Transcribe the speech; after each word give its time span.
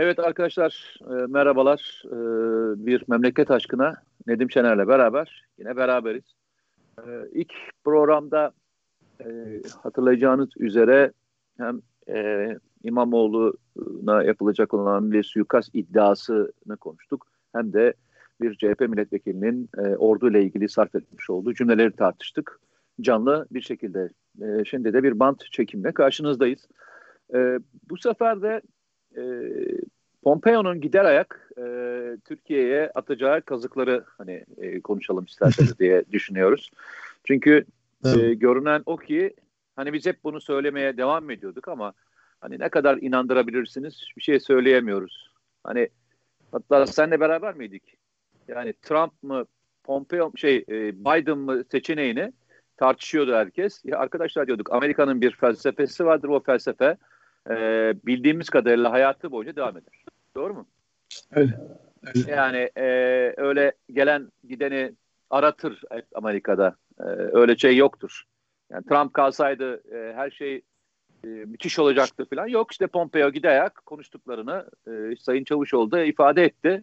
Evet 0.00 0.18
arkadaşlar 0.18 0.98
e, 1.10 1.26
merhabalar. 1.26 2.02
E, 2.06 2.16
bir 2.86 3.04
memleket 3.08 3.50
aşkına 3.50 3.94
Nedim 4.26 4.50
Şener'le 4.50 4.88
beraber 4.88 5.46
yine 5.58 5.76
beraberiz. 5.76 6.24
E, 6.98 7.02
ilk 7.32 7.52
programda 7.84 8.52
e, 9.20 9.26
hatırlayacağınız 9.82 10.48
üzere 10.56 11.12
hem 11.56 11.82
e, 12.08 12.48
İmamoğlu'na 12.82 14.22
yapılacak 14.22 14.74
olan 14.74 15.12
bir 15.12 15.22
suikast 15.22 15.74
iddiasını 15.74 16.76
konuştuk. 16.80 17.26
Hem 17.52 17.72
de 17.72 17.94
bir 18.40 18.54
CHP 18.54 18.80
milletvekilinin 18.80 19.68
e, 19.78 19.96
ordu 19.96 20.30
ile 20.30 20.42
ilgili 20.42 20.68
sarf 20.68 20.94
etmiş 20.94 21.30
olduğu 21.30 21.54
cümleleri 21.54 21.92
tartıştık. 21.92 22.60
Canlı 23.00 23.46
bir 23.50 23.62
şekilde. 23.62 24.08
E, 24.42 24.64
şimdi 24.64 24.92
de 24.92 25.02
bir 25.02 25.18
bant 25.18 25.52
çekimle 25.52 25.92
karşınızdayız. 25.92 26.68
E, 27.34 27.58
bu 27.90 27.96
sefer 27.96 28.42
de 28.42 28.62
e, 29.18 29.22
Pompeo'nun 30.22 30.80
gider 30.80 31.04
ayak 31.04 31.50
e, 31.58 31.62
Türkiye'ye 32.24 32.90
atacağı 32.94 33.42
kazıkları 33.42 34.04
hani 34.18 34.44
e, 34.56 34.80
konuşalım 34.80 35.24
isterseniz 35.24 35.78
diye 35.78 36.04
düşünüyoruz. 36.12 36.70
Çünkü 37.24 37.64
e, 38.04 38.34
görünen 38.34 38.82
o 38.86 38.96
ki 38.96 39.34
hani 39.76 39.92
biz 39.92 40.06
hep 40.06 40.24
bunu 40.24 40.40
söylemeye 40.40 40.96
devam 40.96 41.30
ediyorduk 41.30 41.68
ama 41.68 41.92
hani 42.40 42.58
ne 42.58 42.68
kadar 42.68 42.98
inandırabilirsiniz 42.98 44.04
bir 44.16 44.22
şey 44.22 44.40
söyleyemiyoruz. 44.40 45.32
Hani 45.64 45.88
hatta 46.52 46.86
senle 46.86 47.20
beraber 47.20 47.54
miydik? 47.54 47.96
Yani 48.48 48.74
Trump 48.82 49.22
mı 49.22 49.46
Pompeo 49.84 50.32
şey 50.36 50.64
e, 50.68 50.94
Biden 50.94 51.38
mı 51.38 51.64
seçeneğini 51.70 52.32
tartışıyordu 52.76 53.34
herkes. 53.34 53.82
Ya 53.84 53.98
arkadaşlar 53.98 54.46
diyorduk 54.46 54.72
Amerika'nın 54.72 55.20
bir 55.20 55.30
felsefesi 55.30 56.06
vardır 56.06 56.28
o 56.28 56.40
felsefe 56.40 56.96
e, 57.50 57.94
bildiğimiz 58.06 58.50
kadarıyla 58.50 58.92
hayatı 58.92 59.30
boyunca 59.30 59.56
devam 59.56 59.76
eder. 59.76 60.04
Doğru 60.34 60.54
mu? 60.54 60.66
Öyle. 61.32 61.60
öyle. 62.14 62.30
Yani 62.30 62.70
e, 62.76 62.84
öyle 63.36 63.72
gelen 63.92 64.32
gideni 64.48 64.92
aratır 65.30 65.82
Amerika'da. 66.14 66.76
E, 67.00 67.04
öyle 67.32 67.56
şey 67.56 67.76
yoktur. 67.76 68.24
Yani 68.70 68.84
Trump 68.84 69.14
kalsaydı 69.14 69.82
e, 69.94 70.14
her 70.14 70.30
şey 70.30 70.62
e, 71.24 71.28
müthiş 71.28 71.78
olacaktı 71.78 72.26
falan. 72.30 72.46
Yok 72.46 72.72
işte 72.72 72.86
Pompeo 72.86 73.30
giderek 73.30 73.74
konuştuklarını 73.86 74.70
e, 74.86 75.16
Sayın 75.16 75.44
Çavuşoğlu 75.44 75.90
da 75.90 76.04
ifade 76.04 76.44
etti. 76.44 76.82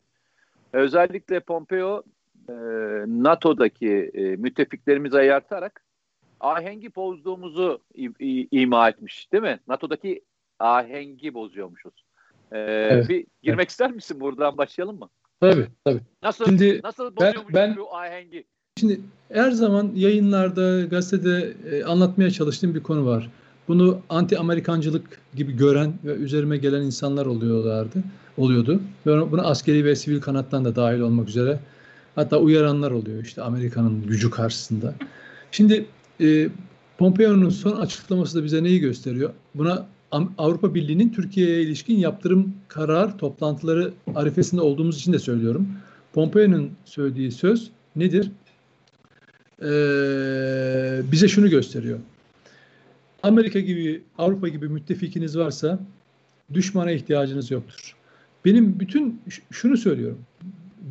Özellikle 0.73 1.39
Pompeo 1.39 2.03
e, 2.50 2.53
NATO'daki 3.07 4.11
e, 4.13 4.22
müttefiklerimizi 4.22 5.17
ayartarak 5.17 5.83
ahengi 6.39 6.95
bozduğumuzu 6.95 7.81
ima 8.52 8.89
etmiş 8.89 9.31
değil 9.31 9.44
mi? 9.44 9.59
NATO'daki 9.67 10.22
ahengi 10.59 11.33
bozuyormuşuz. 11.33 11.93
Ee, 12.51 12.57
evet. 12.91 13.09
Bir 13.09 13.25
girmek 13.43 13.59
evet. 13.59 13.69
ister 13.69 13.91
misin? 13.91 14.19
Buradan 14.19 14.57
başlayalım 14.57 14.99
mı? 14.99 15.09
Tabii 15.39 15.67
tabii. 15.85 16.01
Nasıl, 16.23 16.45
şimdi 16.45 16.81
nasıl 16.83 17.15
bozuyormuş 17.15 17.53
ben, 17.53 17.77
bu 17.77 17.95
ahengi? 17.95 18.45
Şimdi 18.79 18.99
her 19.29 19.51
zaman 19.51 19.91
yayınlarda, 19.95 20.85
gazetede 20.85 21.53
e, 21.71 21.83
anlatmaya 21.83 22.31
çalıştığım 22.31 22.75
bir 22.75 22.83
konu 22.83 23.05
var. 23.05 23.31
Bunu 23.67 23.99
anti-Amerikancılık 24.09 25.21
gibi 25.35 25.57
gören 25.57 25.93
ve 26.03 26.11
üzerime 26.11 26.57
gelen 26.57 26.81
insanlar 26.81 27.25
oluyorlardı, 27.25 28.03
oluyordu. 28.37 28.81
Ve 29.05 29.31
buna 29.31 29.41
askeri 29.41 29.85
ve 29.85 29.95
sivil 29.95 30.21
kanattan 30.21 30.65
da 30.65 30.75
dahil 30.75 30.99
olmak 30.99 31.29
üzere 31.29 31.59
hatta 32.15 32.37
uyaranlar 32.37 32.91
oluyor 32.91 33.23
işte 33.23 33.41
Amerika'nın 33.41 34.07
gücü 34.07 34.31
karşısında. 34.31 34.93
Şimdi 35.51 35.85
e, 36.21 36.49
Pompeo'nun 36.97 37.49
son 37.49 37.75
açıklaması 37.75 38.39
da 38.39 38.43
bize 38.43 38.63
neyi 38.63 38.79
gösteriyor? 38.79 39.33
Buna 39.55 39.85
Avrupa 40.37 40.75
Birliği'nin 40.75 41.09
Türkiye'ye 41.09 41.61
ilişkin 41.61 41.97
yaptırım 41.97 42.53
karar 42.67 43.17
toplantıları 43.17 43.93
arifesinde 44.15 44.61
olduğumuz 44.61 44.97
için 44.97 45.13
de 45.13 45.19
söylüyorum. 45.19 45.67
Pompeo'nun 46.13 46.71
söylediği 46.85 47.31
söz 47.31 47.71
nedir? 47.95 48.31
Ee, 49.61 51.01
bize 51.11 51.27
şunu 51.27 51.49
gösteriyor. 51.49 51.99
Amerika 53.23 53.59
gibi, 53.59 54.03
Avrupa 54.17 54.47
gibi 54.47 54.69
müttefikiniz 54.69 55.37
varsa 55.37 55.79
düşmana 56.53 56.91
ihtiyacınız 56.91 57.51
yoktur. 57.51 57.95
Benim 58.45 58.79
bütün 58.79 59.21
şunu 59.51 59.77
söylüyorum. 59.77 60.19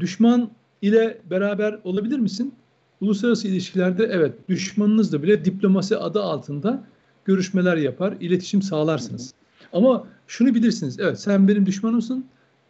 Düşman 0.00 0.50
ile 0.82 1.18
beraber 1.30 1.78
olabilir 1.84 2.18
misin? 2.18 2.54
Uluslararası 3.00 3.48
ilişkilerde 3.48 4.08
evet 4.12 4.48
düşmanınızla 4.48 5.22
bile 5.22 5.44
diplomasi 5.44 5.96
adı 5.96 6.22
altında 6.22 6.84
görüşmeler 7.24 7.76
yapar, 7.76 8.14
iletişim 8.20 8.62
sağlarsınız. 8.62 9.34
Ama 9.72 10.06
şunu 10.26 10.54
bilirsiniz. 10.54 11.00
Evet 11.00 11.20
sen 11.20 11.48
benim 11.48 11.66
düşmanımsın. 11.66 12.24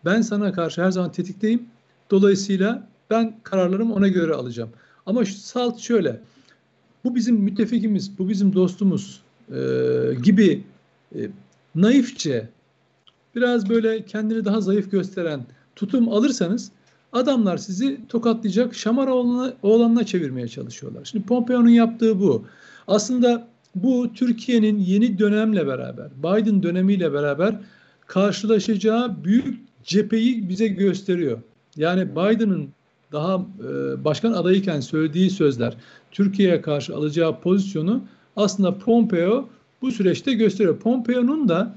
Ben 0.05 0.21
sana 0.21 0.53
karşı 0.53 0.83
her 0.83 0.91
zaman 0.91 1.13
tetikteyim. 1.13 1.63
Dolayısıyla 2.11 2.87
ben 3.11 3.35
kararlarımı 3.43 3.95
ona 3.95 4.09
göre 4.09 4.35
alacağım. 4.35 4.71
Ama 5.07 5.25
salt 5.25 5.79
şöyle. 5.79 6.21
Bu 7.05 7.15
bizim 7.15 7.37
müttefikimiz, 7.37 8.19
bu 8.19 8.29
bizim 8.29 8.55
dostumuz 8.55 9.21
e, 9.53 9.61
gibi 10.23 10.65
e, 11.15 11.29
naifçe 11.75 12.49
biraz 13.35 13.69
böyle 13.69 14.05
kendini 14.05 14.45
daha 14.45 14.61
zayıf 14.61 14.91
gösteren 14.91 15.47
tutum 15.77 16.09
alırsanız 16.09 16.71
adamlar 17.13 17.57
sizi 17.57 18.01
tokatlayacak 18.09 18.75
şamara 18.75 19.15
oğlanına, 19.15 19.53
oğlanına 19.63 20.07
çevirmeye 20.07 20.49
çalışıyorlar. 20.49 21.05
Şimdi 21.05 21.27
Pompeo'nun 21.27 21.69
yaptığı 21.69 22.21
bu. 22.21 22.45
Aslında 22.89 23.49
bu 23.75 24.13
Türkiye'nin 24.15 24.79
yeni 24.79 25.19
dönemle 25.19 25.67
beraber, 25.67 26.09
Biden 26.19 26.63
dönemiyle 26.63 27.13
beraber 27.13 27.57
karşılaşacağı 28.07 29.25
büyük 29.25 29.61
cepheyi 29.85 30.49
bize 30.49 30.69
gösteriyor. 30.69 31.39
Yani 31.77 32.09
Biden'ın 32.11 32.69
daha 33.13 33.35
e, 33.35 34.05
başkan 34.05 34.33
adayıken 34.33 34.81
söylediği 34.81 35.31
sözler, 35.31 35.75
Türkiye'ye 36.13 36.61
karşı 36.61 36.97
alacağı 36.97 37.41
pozisyonu 37.41 38.05
aslında 38.37 38.79
Pompeo 38.79 39.49
bu 39.83 39.91
süreçte 39.91 40.33
gösteriyor. 40.33 40.79
Pompeo'nun 40.79 41.49
da 41.49 41.75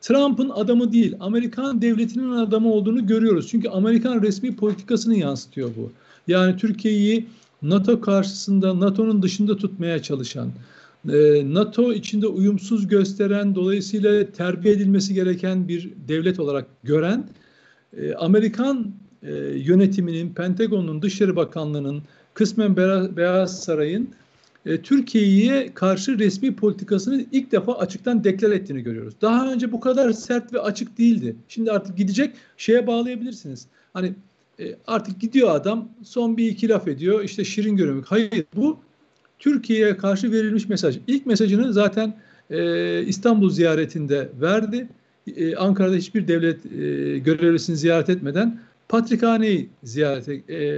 Trump'ın 0.00 0.50
adamı 0.50 0.92
değil, 0.92 1.16
Amerikan 1.20 1.82
devletinin 1.82 2.30
adamı 2.30 2.72
olduğunu 2.72 3.06
görüyoruz. 3.06 3.48
Çünkü 3.48 3.68
Amerikan 3.68 4.22
resmi 4.22 4.56
politikasını 4.56 5.16
yansıtıyor 5.16 5.70
bu. 5.76 5.92
Yani 6.28 6.56
Türkiye'yi 6.56 7.26
NATO 7.62 8.00
karşısında, 8.00 8.80
NATO'nun 8.80 9.22
dışında 9.22 9.56
tutmaya 9.56 10.02
çalışan, 10.02 10.50
NATO 11.54 11.92
içinde 11.92 12.26
uyumsuz 12.26 12.88
gösteren, 12.88 13.54
dolayısıyla 13.54 14.30
terbiye 14.30 14.74
edilmesi 14.74 15.14
gereken 15.14 15.68
bir 15.68 15.92
devlet 16.08 16.40
olarak 16.40 16.66
gören, 16.84 17.28
e, 17.96 18.14
Amerikan 18.14 18.92
e, 19.22 19.32
yönetiminin, 19.54 20.34
Pentagon'un, 20.34 21.02
Dışişleri 21.02 21.36
Bakanlığı'nın, 21.36 22.02
kısmen 22.34 22.76
Beyaz 23.16 23.62
Saray'ın 23.62 24.08
e, 24.66 24.82
Türkiye'ye 24.82 25.74
karşı 25.74 26.18
resmi 26.18 26.56
politikasını 26.56 27.24
ilk 27.32 27.52
defa 27.52 27.74
açıktan 27.74 28.24
deklar 28.24 28.50
ettiğini 28.50 28.82
görüyoruz. 28.82 29.14
Daha 29.22 29.52
önce 29.52 29.72
bu 29.72 29.80
kadar 29.80 30.12
sert 30.12 30.52
ve 30.52 30.60
açık 30.60 30.98
değildi. 30.98 31.36
Şimdi 31.48 31.72
artık 31.72 31.96
gidecek 31.96 32.34
şeye 32.56 32.86
bağlayabilirsiniz. 32.86 33.66
Hani 33.92 34.12
artık 34.86 35.20
gidiyor 35.20 35.54
adam 35.54 35.88
son 36.02 36.36
bir 36.36 36.46
iki 36.46 36.68
laf 36.68 36.88
ediyor 36.88 37.24
işte 37.24 37.44
şirin 37.44 37.76
görünmek. 37.76 38.06
Hayır 38.06 38.44
bu 38.56 38.78
Türkiye'ye 39.44 39.96
karşı 39.96 40.32
verilmiş 40.32 40.68
mesaj. 40.68 40.98
İlk 41.06 41.26
mesajını 41.26 41.72
zaten 41.72 42.14
e, 42.50 43.02
İstanbul 43.02 43.50
ziyaretinde 43.50 44.28
verdi. 44.40 44.88
E, 45.36 45.56
Ankara'da 45.56 45.94
hiçbir 45.94 46.28
devlet 46.28 46.66
e, 46.66 47.18
görevlisini 47.18 47.76
ziyaret 47.76 48.08
etmeden 48.08 48.60
Patrikhane'yi 48.88 49.68
ziyaret, 49.82 50.28
e, 50.28 50.34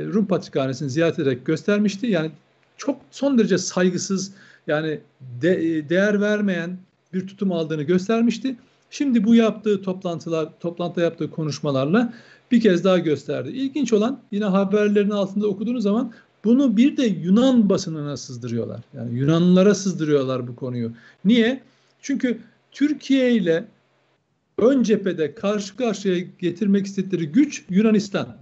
Rum 0.07 0.27
Patrikhanesi'ni 0.27 0.91
ziyaret 0.91 1.19
ederek 1.19 1.47
göstermişti. 1.47 2.07
Yani 2.07 2.31
çok 2.77 3.01
son 3.11 3.39
derece 3.39 3.59
saygısız 3.59 4.33
yani 4.67 5.01
de, 5.43 5.77
e, 5.77 5.89
değer 5.89 6.21
vermeyen 6.21 6.77
bir 7.15 7.27
tutum 7.27 7.53
aldığını 7.53 7.83
göstermişti. 7.83 8.57
Şimdi 8.91 9.25
bu 9.25 9.35
yaptığı 9.35 9.83
toplantılar, 9.83 10.49
toplantıda 10.61 11.05
yaptığı 11.05 11.31
konuşmalarla 11.31 12.13
bir 12.51 12.61
kez 12.61 12.85
daha 12.85 12.99
gösterdi. 12.99 13.49
İlginç 13.49 13.93
olan 13.93 14.21
yine 14.31 14.45
haberlerin 14.45 15.11
altında 15.11 15.47
okuduğunuz 15.47 15.83
zaman 15.83 16.13
bunu 16.47 16.77
bir 16.77 16.97
de 16.97 17.07
Yunan 17.07 17.69
basınına 17.69 18.17
sızdırıyorlar. 18.17 18.81
Yani 18.95 19.19
Yunanlılara 19.19 19.75
sızdırıyorlar 19.75 20.49
bu 20.49 20.57
konuyu. 20.57 20.93
Niye? 21.25 21.61
Çünkü 22.03 22.39
Türkiye 22.73 23.35
ile 23.35 23.65
ön 24.59 24.83
cephede 24.83 25.35
karşı 25.35 25.77
karşıya 25.77 26.19
getirmek 26.19 26.87
istedikleri 26.87 27.27
güç 27.27 27.65
Yunanistan. 27.71 28.37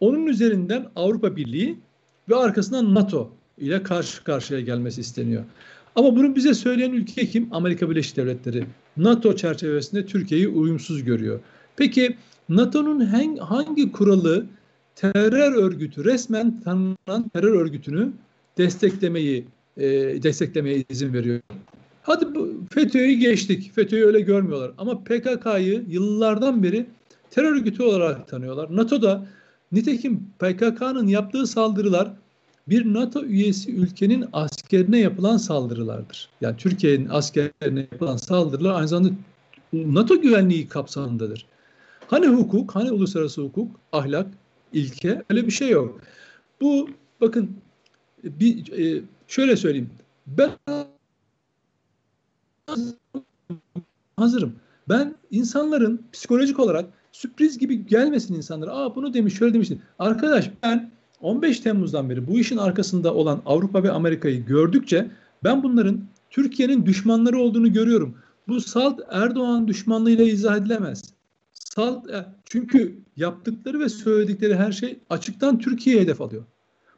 Onun 0.00 0.26
üzerinden 0.26 0.86
Avrupa 0.96 1.36
Birliği 1.36 1.78
ve 2.28 2.36
arkasından 2.36 2.94
NATO 2.94 3.30
ile 3.58 3.82
karşı 3.82 4.24
karşıya 4.24 4.60
gelmesi 4.60 5.00
isteniyor. 5.00 5.44
Ama 5.96 6.16
bunu 6.16 6.36
bize 6.36 6.54
söyleyen 6.54 6.92
ülke 6.92 7.26
kim? 7.26 7.48
Amerika 7.50 7.90
Birleşik 7.90 8.16
Devletleri. 8.16 8.66
NATO 8.96 9.36
çerçevesinde 9.36 10.06
Türkiye'yi 10.06 10.48
uyumsuz 10.48 11.04
görüyor. 11.04 11.40
Peki 11.76 12.16
NATO'nun 12.48 13.00
hangi 13.40 13.92
kuralı 13.92 14.46
terör 15.00 15.52
örgütü 15.52 16.04
resmen 16.04 16.60
tanınan 16.60 17.28
terör 17.32 17.52
örgütünü 17.52 18.12
desteklemeyi 18.58 19.46
e, 19.76 19.88
desteklemeye 20.22 20.84
izin 20.88 21.12
veriyor. 21.12 21.40
Hadi 22.02 22.26
FETÖ'yü 22.70 23.12
geçtik. 23.12 23.72
FETÖ'yü 23.74 24.04
öyle 24.04 24.20
görmüyorlar. 24.20 24.72
Ama 24.78 25.04
PKK'yı 25.04 25.84
yıllardan 25.88 26.62
beri 26.62 26.86
terör 27.30 27.52
örgütü 27.52 27.82
olarak 27.82 28.28
tanıyorlar. 28.28 28.76
NATO'da 28.76 29.26
nitekim 29.72 30.20
PKK'nın 30.38 31.06
yaptığı 31.06 31.46
saldırılar 31.46 32.12
bir 32.68 32.94
NATO 32.94 33.24
üyesi 33.24 33.76
ülkenin 33.76 34.24
askerine 34.32 34.98
yapılan 34.98 35.36
saldırılardır. 35.36 36.28
Yani 36.40 36.56
Türkiye'nin 36.56 37.08
askerine 37.08 37.80
yapılan 37.80 38.16
saldırılar 38.16 38.74
aynı 38.74 38.88
zamanda 38.88 39.10
NATO 39.72 40.20
güvenliği 40.20 40.68
kapsamındadır. 40.68 41.46
Hani 42.06 42.26
hukuk, 42.26 42.74
hani 42.74 42.92
uluslararası 42.92 43.42
hukuk, 43.42 43.70
ahlak, 43.92 44.26
ilke 44.72 45.22
öyle 45.30 45.46
bir 45.46 45.52
şey 45.52 45.68
yok. 45.68 46.00
Bu 46.60 46.88
bakın 47.20 47.56
bir 48.24 48.72
e, 48.72 49.02
şöyle 49.28 49.56
söyleyeyim. 49.56 49.90
Ben 50.26 50.50
hazırım. 54.16 54.54
Ben 54.88 55.14
insanların 55.30 56.02
psikolojik 56.12 56.58
olarak 56.60 56.86
sürpriz 57.12 57.58
gibi 57.58 57.86
gelmesin 57.86 58.34
insanlara. 58.34 58.72
Aa 58.72 58.94
bunu 58.94 59.14
demiş, 59.14 59.34
şöyle 59.34 59.54
demiştin. 59.54 59.80
Arkadaş 59.98 60.50
ben 60.62 60.90
15 61.20 61.60
Temmuz'dan 61.60 62.10
beri 62.10 62.26
bu 62.26 62.38
işin 62.38 62.56
arkasında 62.56 63.14
olan 63.14 63.42
Avrupa 63.46 63.82
ve 63.82 63.90
Amerika'yı 63.90 64.46
gördükçe 64.46 65.10
ben 65.44 65.62
bunların 65.62 66.00
Türkiye'nin 66.30 66.86
düşmanları 66.86 67.38
olduğunu 67.38 67.72
görüyorum. 67.72 68.14
Bu 68.48 68.60
salt 68.60 69.00
Erdoğan 69.10 69.68
düşmanlığıyla 69.68 70.24
izah 70.24 70.56
edilemez. 70.56 71.14
Salt 71.74 72.10
e, 72.10 72.26
çünkü 72.44 72.98
yaptıkları 73.16 73.80
ve 73.80 73.88
söyledikleri 73.88 74.56
her 74.56 74.72
şey 74.72 74.98
açıktan 75.10 75.58
Türkiye'ye 75.58 76.02
hedef 76.02 76.20
alıyor. 76.20 76.44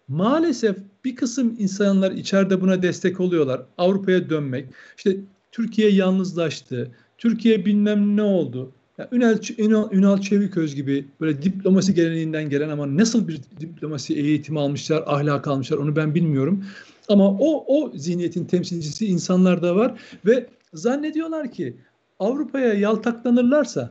Maalesef 0.08 0.76
bir 1.04 1.16
kısım 1.16 1.56
insanlar 1.58 2.12
içeride 2.12 2.60
buna 2.60 2.82
destek 2.82 3.20
oluyorlar. 3.20 3.62
Avrupa'ya 3.78 4.30
dönmek. 4.30 4.66
İşte 4.96 5.16
Türkiye 5.52 5.90
yalnızlaştı. 5.90 6.90
Türkiye 7.18 7.66
bilmem 7.66 8.16
ne 8.16 8.22
oldu. 8.22 8.72
Ya 8.98 9.08
Ünal, 9.12 9.38
Ünal, 9.58 9.92
Ünal 9.92 10.18
Çeviköz 10.20 10.74
gibi 10.74 11.06
böyle 11.20 11.42
diplomasi 11.42 11.94
geleneğinden 11.94 12.48
gelen 12.48 12.68
ama 12.68 12.96
nasıl 12.96 13.28
bir 13.28 13.40
diplomasi 13.60 14.14
eğitimi 14.14 14.60
almışlar, 14.60 15.04
ahlak 15.06 15.48
almışlar 15.48 15.78
onu 15.78 15.96
ben 15.96 16.14
bilmiyorum. 16.14 16.64
Ama 17.08 17.30
o 17.30 17.64
o 17.66 17.92
zihniyetin 17.94 18.44
temsilcisi 18.44 19.06
insanlar 19.06 19.62
da 19.62 19.76
var 19.76 20.00
ve 20.26 20.46
zannediyorlar 20.74 21.52
ki 21.52 21.76
Avrupa'ya 22.18 22.74
yaltaklanırlarsa 22.74 23.90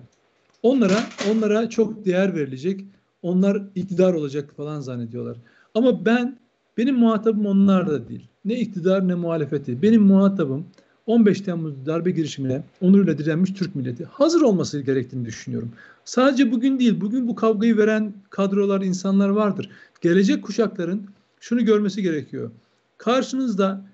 onlara 0.64 1.04
onlara 1.32 1.70
çok 1.70 2.06
değer 2.06 2.36
verilecek. 2.36 2.86
Onlar 3.22 3.64
iktidar 3.76 4.14
olacak 4.14 4.54
falan 4.58 4.80
zannediyorlar. 4.82 5.38
Ama 5.74 6.06
ben 6.06 6.38
benim 6.78 6.96
muhatabım 6.96 7.46
onlar 7.46 7.88
da 7.88 8.10
değil. 8.10 8.28
Ne 8.46 8.60
iktidar 8.60 9.08
ne 9.08 9.16
muhalefeti. 9.16 9.82
Benim 9.82 10.02
muhatabım 10.02 10.66
15 11.06 11.42
Temmuz 11.42 11.86
darbe 11.86 12.12
girişimine 12.12 12.64
onuruyla 12.82 13.18
direnmiş 13.18 13.54
Türk 13.54 13.76
milleti 13.76 14.06
hazır 14.06 14.42
olması 14.42 14.82
gerektiğini 14.82 15.26
düşünüyorum. 15.26 15.72
Sadece 16.06 16.52
bugün 16.52 16.80
değil, 16.80 17.02
bugün 17.02 17.28
bu 17.28 17.36
kavgayı 17.36 17.78
veren 17.78 18.14
kadrolar, 18.30 18.82
insanlar 18.82 19.30
vardır. 19.30 19.70
Gelecek 20.02 20.44
kuşakların 20.44 21.04
şunu 21.40 21.66
görmesi 21.66 22.02
gerekiyor. 22.02 22.52
Karşınızda 22.98 23.86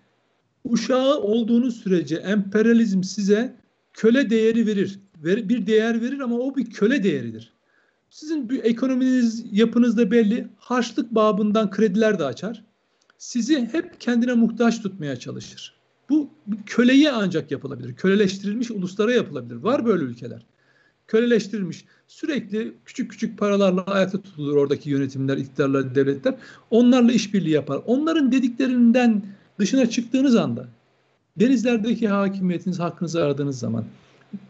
uşağı 0.65 1.17
olduğunuz 1.17 1.77
sürece 1.77 2.15
emperyalizm 2.15 3.03
size 3.03 3.55
köle 3.93 4.29
değeri 4.29 4.67
verir. 4.67 4.99
Bir 5.23 5.67
değer 5.67 6.01
verir 6.01 6.19
ama 6.19 6.35
o 6.35 6.55
bir 6.55 6.69
köle 6.69 7.03
değeridir. 7.03 7.53
Sizin 8.09 8.49
bir 8.49 8.63
ekonominiz, 8.63 9.45
yapınız 9.51 9.97
da 9.97 10.11
belli. 10.11 10.47
Harçlık 10.57 11.15
babından 11.15 11.71
krediler 11.71 12.19
de 12.19 12.25
açar. 12.25 12.63
Sizi 13.17 13.69
hep 13.71 14.01
kendine 14.01 14.33
muhtaç 14.33 14.81
tutmaya 14.81 15.15
çalışır. 15.15 15.73
Bu 16.09 16.29
köleye 16.65 17.11
ancak 17.11 17.51
yapılabilir. 17.51 17.95
Köleleştirilmiş 17.95 18.71
uluslara 18.71 19.13
yapılabilir. 19.13 19.55
Var 19.55 19.85
böyle 19.85 20.03
ülkeler. 20.03 20.45
Köleleştirilmiş. 21.07 21.85
Sürekli 22.07 22.73
küçük 22.85 23.11
küçük 23.11 23.37
paralarla 23.37 23.83
ayakta 23.83 24.21
tutulur 24.21 24.55
oradaki 24.55 24.89
yönetimler, 24.89 25.37
iktidarlar, 25.37 25.95
devletler. 25.95 26.35
Onlarla 26.69 27.11
işbirliği 27.11 27.53
yapar. 27.53 27.81
Onların 27.85 28.31
dediklerinden 28.31 29.25
dışına 29.59 29.89
çıktığınız 29.89 30.35
anda 30.35 30.67
denizlerdeki 31.37 32.07
hakimiyetiniz 32.07 32.79
hakkınızı 32.79 33.23
aradığınız 33.23 33.59
zaman 33.59 33.85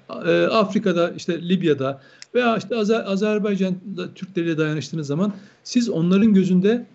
e, 0.09 0.47
Afrika'da 0.47 1.11
işte 1.11 1.49
Libya'da 1.49 2.01
veya 2.35 2.57
işte 2.57 2.75
Azer 2.75 3.03
Azerbaycan'da 3.05 4.13
Türkleriyle 4.13 4.57
dayanıştığınız 4.57 5.07
zaman 5.07 5.33
siz 5.63 5.89
onların 5.89 6.33
gözünde 6.33 6.85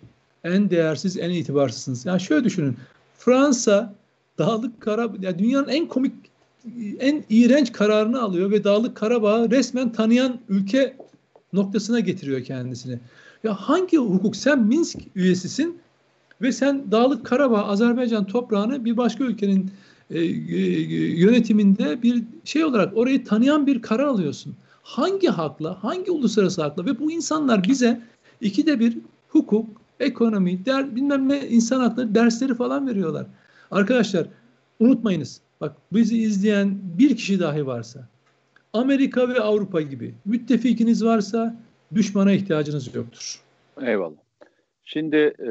en 0.45 0.71
değersiz, 0.71 1.17
en 1.17 1.31
itibarsızsınız. 1.31 2.07
Yani 2.07 2.21
şöyle 2.21 2.45
düşünün. 2.45 2.77
Fransa 3.19 3.95
Dağlık 4.39 4.81
Karabağ 4.81 5.17
yani 5.21 5.39
dünyanın 5.39 5.69
en 5.69 5.89
komik 5.89 6.13
en 7.01 7.25
iğrenç 7.29 7.73
kararını 7.73 8.23
alıyor 8.23 8.51
ve 8.51 8.65
Dağlık 8.65 8.97
Karabağ'ı 8.97 9.51
resmen 9.51 9.93
tanıyan 9.93 10.39
ülke 10.49 10.97
noktasına 11.53 12.01
getiriyor 12.01 12.45
kendisini. 12.45 12.99
Ya 13.45 13.55
hangi 13.55 13.97
hukuk? 13.97 14.37
Sen 14.37 14.63
Minsk 14.63 14.99
üyesisin 15.15 15.79
ve 16.43 16.53
sen 16.53 16.91
Dağlık 16.91 17.27
Karabağ, 17.27 17.65
Azerbaycan 17.65 18.25
toprağını 18.25 18.85
bir 18.85 18.97
başka 18.97 19.25
ülkenin 19.25 19.71
e, 20.13 20.21
e, 20.21 20.59
yönetiminde 21.21 22.03
bir 22.03 22.23
şey 22.45 22.65
olarak 22.65 22.97
orayı 22.97 23.25
tanıyan 23.25 23.67
bir 23.67 23.83
karar 23.83 24.05
alıyorsun. 24.05 24.55
Hangi 24.83 25.29
hakla, 25.29 25.85
hangi 25.85 26.11
uluslararası 26.11 26.63
hakla 26.63 26.87
ve 26.87 26.99
bu 26.99 27.13
insanlar 27.13 27.65
bize 27.65 28.01
ikide 28.41 28.81
bir 28.81 28.99
hukuk, 29.29 29.83
ekonomi, 30.01 30.67
der, 30.67 30.97
bilmem 30.97 31.29
ne 31.29 31.49
insan 31.49 31.81
hakları 31.81 32.15
dersleri 32.15 32.55
falan 32.55 32.89
veriyorlar. 32.89 33.27
Arkadaşlar 33.71 34.27
unutmayınız. 34.81 35.41
Bak 35.61 35.77
bizi 35.93 36.19
izleyen 36.19 36.79
bir 36.99 37.17
kişi 37.17 37.41
dahi 37.41 37.67
varsa 37.67 38.09
Amerika 38.73 39.29
ve 39.29 39.41
Avrupa 39.41 39.81
gibi 39.81 40.15
müttefikiniz 40.25 41.05
varsa 41.05 41.57
düşmana 41.95 42.33
ihtiyacınız 42.33 42.95
yoktur. 42.95 43.41
Eyvallah. 43.81 44.17
Şimdi 44.85 45.17
e, 45.17 45.51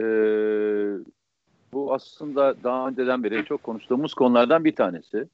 bu 1.73 1.93
aslında 1.93 2.63
daha 2.63 2.87
önceden 2.87 3.23
beri 3.23 3.45
çok 3.45 3.63
konuştuğumuz 3.63 4.13
konulardan 4.13 4.65
bir 4.65 4.75
tanesi. 4.75 5.27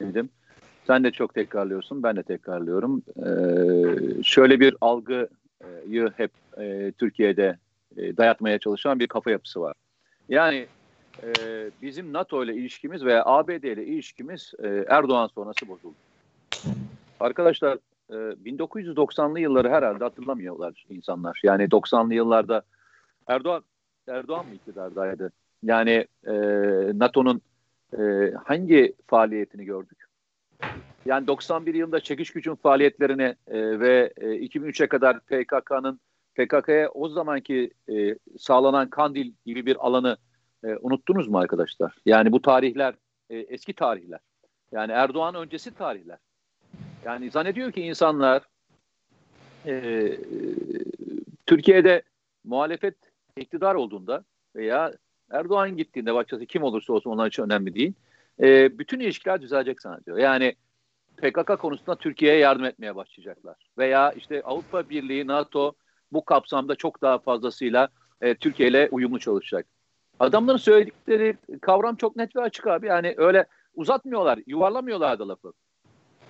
Dedim. 0.00 0.30
Sen 0.86 1.04
de 1.04 1.10
çok 1.10 1.34
tekrarlıyorsun, 1.34 2.02
ben 2.02 2.16
de 2.16 2.22
tekrarlıyorum. 2.22 3.02
Ee, 3.16 4.22
şöyle 4.22 4.60
bir 4.60 4.76
algıyı 4.80 6.10
hep 6.16 6.30
e, 6.58 6.92
Türkiye'de 6.98 7.58
e, 7.96 8.16
dayatmaya 8.16 8.58
çalışan 8.58 8.98
bir 8.98 9.06
kafa 9.06 9.30
yapısı 9.30 9.60
var. 9.60 9.74
Yani 10.28 10.66
e, 11.22 11.30
bizim 11.82 12.12
NATO 12.12 12.44
ile 12.44 12.54
ilişkimiz 12.54 13.04
veya 13.04 13.24
ABD 13.24 13.64
ile 13.64 13.86
ilişkimiz 13.86 14.52
e, 14.62 14.84
Erdoğan 14.88 15.26
sonrası 15.26 15.68
bozuldu. 15.68 15.94
Arkadaşlar 17.20 17.78
e, 18.10 18.14
1990'lı 18.14 19.40
yılları 19.40 19.70
herhalde 19.70 20.04
hatırlamıyorlar 20.04 20.86
insanlar. 20.90 21.40
Yani 21.42 21.64
90'lı 21.64 22.14
yıllarda 22.14 22.62
Erdoğan 23.26 23.64
Erdoğan 24.08 24.46
mı 24.46 24.54
iktidardaydı? 24.54 25.32
Yani 25.62 26.06
e, 26.26 26.32
NATO'nun 26.98 27.40
e, 27.98 28.32
hangi 28.44 28.94
faaliyetini 29.06 29.64
gördük? 29.64 30.04
Yani 31.06 31.26
91 31.26 31.74
yılında 31.74 32.00
çekiş 32.00 32.32
gücün 32.32 32.54
faaliyetlerini 32.54 33.34
e, 33.46 33.80
ve 33.80 34.12
e, 34.16 34.26
2003'e 34.26 34.86
kadar 34.86 35.20
PKK'nın 35.20 36.00
PKK'ya 36.34 36.90
o 36.90 37.08
zamanki 37.08 37.70
e, 37.92 38.16
sağlanan 38.38 38.90
Kandil 38.90 39.32
gibi 39.46 39.66
bir 39.66 39.76
alanı 39.86 40.16
e, 40.64 40.76
unuttunuz 40.76 41.28
mu 41.28 41.38
arkadaşlar? 41.38 41.94
Yani 42.06 42.32
bu 42.32 42.42
tarihler 42.42 42.94
e, 43.30 43.36
eski 43.38 43.72
tarihler. 43.72 44.20
Yani 44.72 44.92
Erdoğan 44.92 45.34
öncesi 45.34 45.74
tarihler. 45.74 46.18
Yani 47.04 47.30
zannediyor 47.30 47.72
ki 47.72 47.80
insanlar 47.80 48.42
e, 49.66 50.16
Türkiye'de 51.46 52.02
muhalefet 52.44 52.94
iktidar 53.36 53.74
olduğunda 53.74 54.24
veya 54.56 54.92
Erdoğan 55.30 55.76
gittiğinde 55.76 56.14
başkası 56.14 56.46
kim 56.46 56.62
olursa 56.62 56.92
olsun 56.92 57.10
onlar 57.10 57.26
için 57.26 57.42
önemli 57.42 57.74
değil. 57.74 57.92
E, 58.40 58.78
bütün 58.78 59.00
ilişkiler 59.00 59.42
düzelecek 59.42 59.82
zannediyor. 59.82 60.18
Yani 60.18 60.54
PKK 61.16 61.58
konusunda 61.58 61.96
Türkiye'ye 61.96 62.38
yardım 62.38 62.64
etmeye 62.64 62.96
başlayacaklar. 62.96 63.56
Veya 63.78 64.12
işte 64.12 64.42
Avrupa 64.42 64.90
Birliği, 64.90 65.26
NATO 65.26 65.72
bu 66.12 66.24
kapsamda 66.24 66.74
çok 66.74 67.02
daha 67.02 67.18
fazlasıyla 67.18 67.88
e, 68.20 68.34
Türkiye 68.34 68.68
ile 68.68 68.88
uyumlu 68.90 69.18
çalışacak. 69.18 69.66
Adamların 70.20 70.56
söyledikleri 70.56 71.36
kavram 71.60 71.96
çok 71.96 72.16
net 72.16 72.36
ve 72.36 72.40
açık 72.40 72.66
abi. 72.66 72.86
Yani 72.86 73.14
öyle 73.16 73.46
uzatmıyorlar, 73.74 74.38
yuvarlamıyorlar 74.46 75.18
da 75.18 75.28
lafı. 75.28 75.52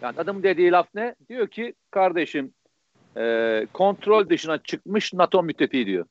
Yani 0.02 0.19
adamın 0.19 0.42
dediği 0.42 0.71
laf 0.71 0.88
ne? 0.95 1.14
Diyor 1.28 1.49
ki 1.49 1.75
kardeşim 1.90 2.52
e, 3.16 3.66
kontrol 3.73 4.28
dışına 4.28 4.59
çıkmış 4.59 5.12
NATO 5.12 5.42
müttefiği 5.42 5.87
diyor. 5.87 6.07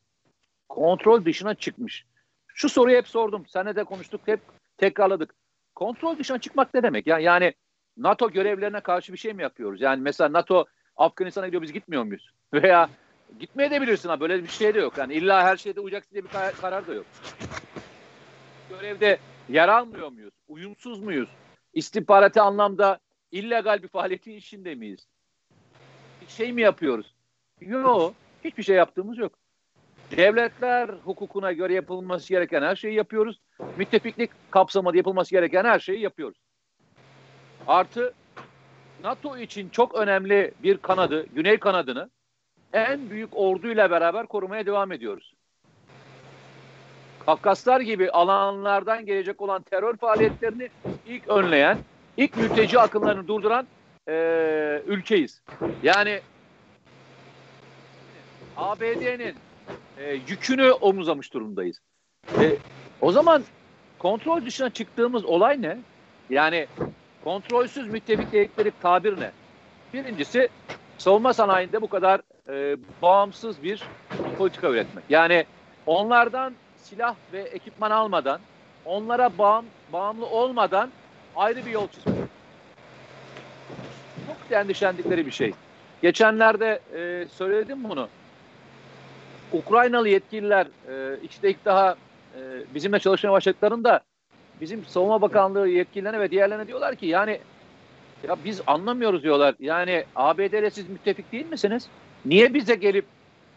Kontrol 0.69 1.25
dışına 1.25 1.55
çıkmış. 1.55 2.05
Şu 2.59 2.69
soruyu 2.69 2.97
hep 2.97 3.07
sordum. 3.07 3.45
Seninle 3.47 3.75
de 3.75 3.83
konuştuk, 3.83 4.21
hep 4.25 4.39
tekrarladık. 4.77 5.35
Kontrol 5.75 6.17
dışına 6.17 6.39
çıkmak 6.39 6.73
ne 6.73 6.83
demek? 6.83 7.07
Ya 7.07 7.19
yani 7.19 7.53
NATO 7.97 8.31
görevlerine 8.31 8.79
karşı 8.79 9.13
bir 9.13 9.17
şey 9.17 9.33
mi 9.33 9.41
yapıyoruz? 9.41 9.81
Yani 9.81 10.01
mesela 10.01 10.33
NATO 10.33 10.65
Afganistan'a 10.95 11.45
gidiyor 11.45 11.61
biz 11.61 11.73
gitmiyor 11.73 12.03
muyuz? 12.03 12.29
Veya 12.53 12.89
gitmeye 13.39 13.71
de 13.71 13.81
bilirsin 13.81 14.09
ha 14.09 14.19
böyle 14.19 14.43
bir 14.43 14.49
şey 14.49 14.73
de 14.73 14.79
yok. 14.79 14.97
Yani 14.97 15.13
illa 15.13 15.43
her 15.43 15.57
şeyde 15.57 15.79
uyacaksın 15.79 16.11
diye 16.11 16.23
bir 16.23 16.29
karar 16.61 16.87
da 16.87 16.93
yok. 16.93 17.05
Görevde 18.69 19.19
yer 19.49 19.69
almıyor 19.69 20.11
muyuz? 20.11 20.33
Uyumsuz 20.47 20.99
muyuz? 20.99 21.29
istihbarati 21.73 22.41
anlamda 22.41 22.99
illegal 23.31 23.83
bir 23.83 23.87
faaliyetin 23.87 24.31
içinde 24.31 24.75
miyiz? 24.75 25.07
Şey 26.27 26.53
mi 26.53 26.61
yapıyoruz? 26.61 27.13
Yok. 27.61 28.13
Hiçbir 28.43 28.63
şey 28.63 28.75
yaptığımız 28.75 29.17
yok. 29.17 29.38
Devletler 30.17 30.89
hukukuna 30.89 31.51
göre 31.51 31.73
yapılması 31.73 32.29
gereken 32.29 32.61
her 32.61 32.75
şeyi 32.75 32.95
yapıyoruz. 32.95 33.39
Müttefiklik 33.77 34.31
kapsamında 34.51 34.97
yapılması 34.97 35.31
gereken 35.31 35.65
her 35.65 35.79
şeyi 35.79 35.99
yapıyoruz. 35.99 36.37
Artı 37.67 38.13
NATO 39.03 39.37
için 39.37 39.69
çok 39.69 39.95
önemli 39.95 40.51
bir 40.63 40.77
kanadı, 40.77 41.25
Güney 41.35 41.59
kanadını 41.59 42.09
en 42.73 43.09
büyük 43.09 43.29
orduyla 43.33 43.91
beraber 43.91 44.25
korumaya 44.25 44.65
devam 44.65 44.91
ediyoruz. 44.91 45.33
Kafkaslar 47.25 47.81
gibi 47.81 48.11
alanlardan 48.11 49.05
gelecek 49.05 49.41
olan 49.41 49.61
terör 49.61 49.97
faaliyetlerini 49.97 50.69
ilk 51.07 51.27
önleyen, 51.27 51.77
ilk 52.17 52.37
mülteci 52.37 52.79
akınlarını 52.79 53.27
durduran 53.27 53.67
e, 54.07 54.83
ülkeyiz. 54.87 55.41
Yani 55.83 56.21
ABD'nin 58.57 59.35
e, 59.97 60.13
yükünü 60.13 60.71
omuzlamış 60.71 61.33
durumdayız. 61.33 61.77
E, 62.39 62.55
o 63.01 63.11
zaman 63.11 63.43
kontrol 63.99 64.45
dışına 64.45 64.69
çıktığımız 64.69 65.25
olay 65.25 65.61
ne? 65.61 65.77
Yani 66.29 66.67
kontrolsüz 67.23 67.87
müttefik 67.87 68.31
dedikleri 68.31 68.71
tabir 68.81 69.19
ne? 69.19 69.31
Birincisi 69.93 70.49
savunma 70.97 71.33
sanayinde 71.33 71.81
bu 71.81 71.87
kadar 71.89 72.21
e, 72.49 72.77
bağımsız 73.01 73.63
bir 73.63 73.83
politika 74.37 74.69
üretmek. 74.69 75.03
Yani 75.09 75.45
onlardan 75.85 76.53
silah 76.77 77.15
ve 77.33 77.41
ekipman 77.41 77.91
almadan, 77.91 78.39
onlara 78.85 79.37
bağım, 79.37 79.65
bağımlı 79.93 80.25
olmadan 80.25 80.89
ayrı 81.35 81.65
bir 81.65 81.71
yol 81.71 81.87
çizmek. 81.87 82.15
Çok 84.27 84.51
endişelendikleri 84.51 85.25
bir 85.25 85.31
şey. 85.31 85.53
Geçenlerde 86.01 86.79
e, 86.95 87.27
söyledim 87.27 87.83
bunu. 87.83 88.07
Ukraynalı 89.53 90.09
yetkililer 90.09 90.67
e, 90.89 91.19
işte 91.29 91.49
ilk 91.49 91.65
daha 91.65 91.95
e, 92.35 92.39
bizimle 92.75 92.99
çalışmaya 92.99 93.31
başladıklarında 93.31 93.99
bizim 94.61 94.85
Savunma 94.85 95.21
Bakanlığı 95.21 95.67
yetkililerine 95.67 96.19
ve 96.19 96.31
diğerlerine 96.31 96.67
diyorlar 96.67 96.95
ki 96.95 97.05
yani 97.05 97.39
ya 98.27 98.35
biz 98.45 98.61
anlamıyoruz 98.67 99.23
diyorlar. 99.23 99.55
Yani 99.59 100.03
ABD'le 100.15 100.69
siz 100.73 100.89
müttefik 100.89 101.31
değil 101.31 101.49
misiniz? 101.49 101.87
Niye 102.25 102.53
bize 102.53 102.75
gelip 102.75 103.05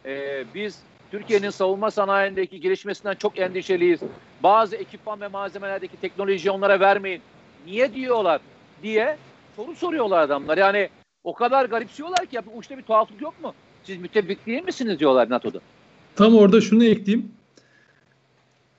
e, 0.04 0.44
biz 0.54 0.82
Türkiye'nin 1.10 1.50
savunma 1.50 1.90
sanayindeki 1.90 2.60
gelişmesinden 2.60 3.14
çok 3.14 3.38
endişeliyiz. 3.38 4.00
Bazı 4.42 4.76
ekipman 4.76 5.20
ve 5.20 5.28
malzemelerdeki 5.28 5.96
teknolojiyi 6.00 6.50
onlara 6.50 6.80
vermeyin. 6.80 7.22
Niye 7.66 7.94
diyorlar 7.94 8.40
diye 8.82 9.16
soru 9.56 9.74
soruyorlar 9.74 10.18
adamlar. 10.18 10.58
Yani 10.58 10.88
o 11.24 11.34
kadar 11.34 11.64
garipsiyorlar 11.64 12.26
ki 12.26 12.36
ya 12.36 12.42
bu 12.46 12.60
işte 12.60 12.78
bir 12.78 12.82
tuhaflık 12.82 13.22
yok 13.22 13.42
mu? 13.42 13.54
Siz 13.84 13.98
müttefik 13.98 14.46
değil 14.46 14.64
misiniz 14.64 14.98
diyorlar 14.98 15.30
NATO'da. 15.30 15.60
Tam 16.16 16.34
orada 16.34 16.60
şunu 16.60 16.84
ekleyeyim. 16.84 17.28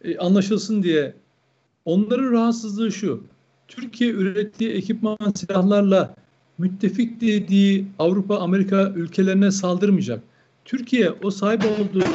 E, 0.03 0.17
anlaşılsın 0.17 0.83
diye. 0.83 1.13
Onların 1.85 2.31
rahatsızlığı 2.31 2.91
şu. 2.91 3.23
Türkiye 3.67 4.09
ürettiği 4.11 4.69
ekipman 4.69 5.17
silahlarla 5.35 6.15
müttefik 6.57 7.21
dediği 7.21 7.85
Avrupa, 7.99 8.37
Amerika 8.37 8.93
ülkelerine 8.95 9.51
saldırmayacak. 9.51 10.23
Türkiye 10.65 11.11
o 11.23 11.31
sahip 11.31 11.63
olduğu 11.65 12.05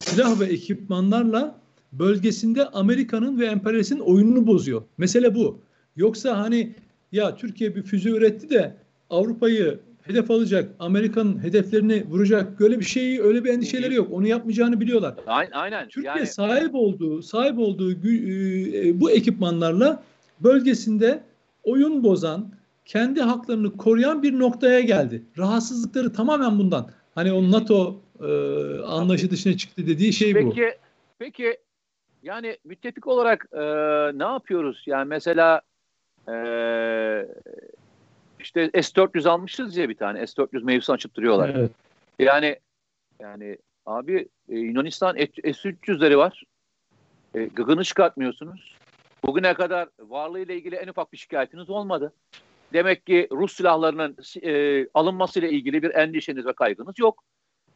silah 0.00 0.40
ve 0.40 0.44
ekipmanlarla 0.44 1.58
bölgesinde 1.92 2.68
Amerika'nın 2.68 3.40
ve 3.40 3.46
emperyalizmin 3.46 4.00
oyununu 4.00 4.46
bozuyor. 4.46 4.82
Mesele 4.98 5.34
bu. 5.34 5.58
Yoksa 5.96 6.38
hani 6.38 6.74
ya 7.12 7.36
Türkiye 7.36 7.76
bir 7.76 7.82
füze 7.82 8.10
üretti 8.10 8.50
de 8.50 8.76
Avrupa'yı 9.10 9.80
hedef 10.06 10.30
alacak, 10.30 10.70
Amerika'nın 10.78 11.42
hedeflerini 11.42 12.04
vuracak 12.08 12.60
böyle 12.60 12.80
bir 12.80 12.84
şeyi 12.84 13.22
öyle 13.22 13.44
bir 13.44 13.50
endişeleri 13.50 13.94
yok. 13.94 14.08
Onu 14.12 14.26
yapmayacağını 14.26 14.80
biliyorlar. 14.80 15.14
Aynen. 15.26 15.50
aynen. 15.52 15.88
Türkiye 15.88 16.14
yani... 16.16 16.26
sahip 16.26 16.74
olduğu 16.74 17.22
sahip 17.22 17.58
olduğu 17.58 17.92
e, 17.92 19.00
bu 19.00 19.10
ekipmanlarla 19.10 20.02
bölgesinde 20.40 21.22
oyun 21.62 22.04
bozan, 22.04 22.52
kendi 22.84 23.22
haklarını 23.22 23.76
koruyan 23.76 24.22
bir 24.22 24.38
noktaya 24.38 24.80
geldi. 24.80 25.22
Rahatsızlıkları 25.38 26.12
tamamen 26.12 26.58
bundan. 26.58 26.90
Hani 27.14 27.32
o 27.32 27.50
NATO 27.50 28.00
e, 28.20 28.28
anlayışı 28.78 29.30
dışına 29.30 29.56
çıktı 29.56 29.86
dediği 29.86 30.12
şey 30.12 30.32
peki, 30.32 30.46
bu. 30.46 30.54
Peki, 30.54 30.78
peki 31.18 31.56
yani 32.22 32.56
müttefik 32.64 33.06
olarak 33.06 33.46
e, 33.52 33.60
ne 34.18 34.24
yapıyoruz? 34.24 34.82
Yani 34.86 35.08
mesela 35.08 35.60
e, 36.28 36.34
işte 38.44 38.70
S-400 38.74 39.28
almışız 39.28 39.76
ya 39.76 39.88
bir 39.88 39.94
tane. 39.94 40.26
S-400 40.26 40.64
mevzusu 40.64 40.92
açıp 40.92 41.14
duruyorlar. 41.14 41.52
Evet. 41.54 41.70
Yani 42.18 42.56
yani 43.20 43.58
abi 43.86 44.28
e, 44.48 44.58
Yunanistan 44.58 45.16
S-300'leri 45.16 46.16
var. 46.16 46.42
E, 47.34 47.44
gıgını 47.44 47.84
çıkartmıyorsunuz. 47.84 48.74
Bugüne 49.24 49.54
kadar 49.54 49.88
varlığıyla 49.98 50.54
ilgili 50.54 50.74
en 50.74 50.88
ufak 50.88 51.12
bir 51.12 51.18
şikayetiniz 51.18 51.70
olmadı. 51.70 52.12
Demek 52.72 53.06
ki 53.06 53.28
Rus 53.32 53.56
silahlarının 53.56 54.16
e, 54.42 54.86
alınmasıyla 54.94 55.48
ilgili 55.48 55.82
bir 55.82 55.94
endişeniz 55.94 56.46
ve 56.46 56.52
kaygınız 56.52 56.98
yok. 56.98 57.24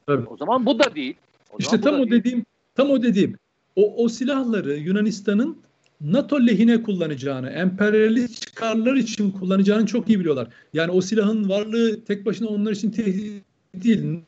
Tabii. 0.06 0.26
O 0.26 0.36
zaman 0.36 0.66
bu 0.66 0.78
da 0.78 0.94
değil. 0.94 1.16
O 1.50 1.56
işte 1.58 1.80
tam 1.80 1.94
o 1.94 1.98
değil. 1.98 2.10
dediğim 2.10 2.44
tam 2.74 2.90
o 2.90 3.02
dediğim 3.02 3.38
o, 3.76 4.04
o 4.04 4.08
silahları 4.08 4.74
Yunanistan'ın 4.74 5.62
NATO 6.00 6.46
lehine 6.46 6.82
kullanacağını, 6.82 7.50
emperyalist 7.50 8.46
çıkarlar 8.46 8.94
için 8.94 9.30
kullanacağını 9.30 9.86
çok 9.86 10.08
iyi 10.08 10.20
biliyorlar. 10.20 10.48
Yani 10.72 10.92
o 10.92 11.00
silahın 11.00 11.48
varlığı 11.48 12.04
tek 12.04 12.26
başına 12.26 12.48
onlar 12.48 12.72
için 12.72 12.90
tehdit 12.90 13.44
değil. 13.74 14.20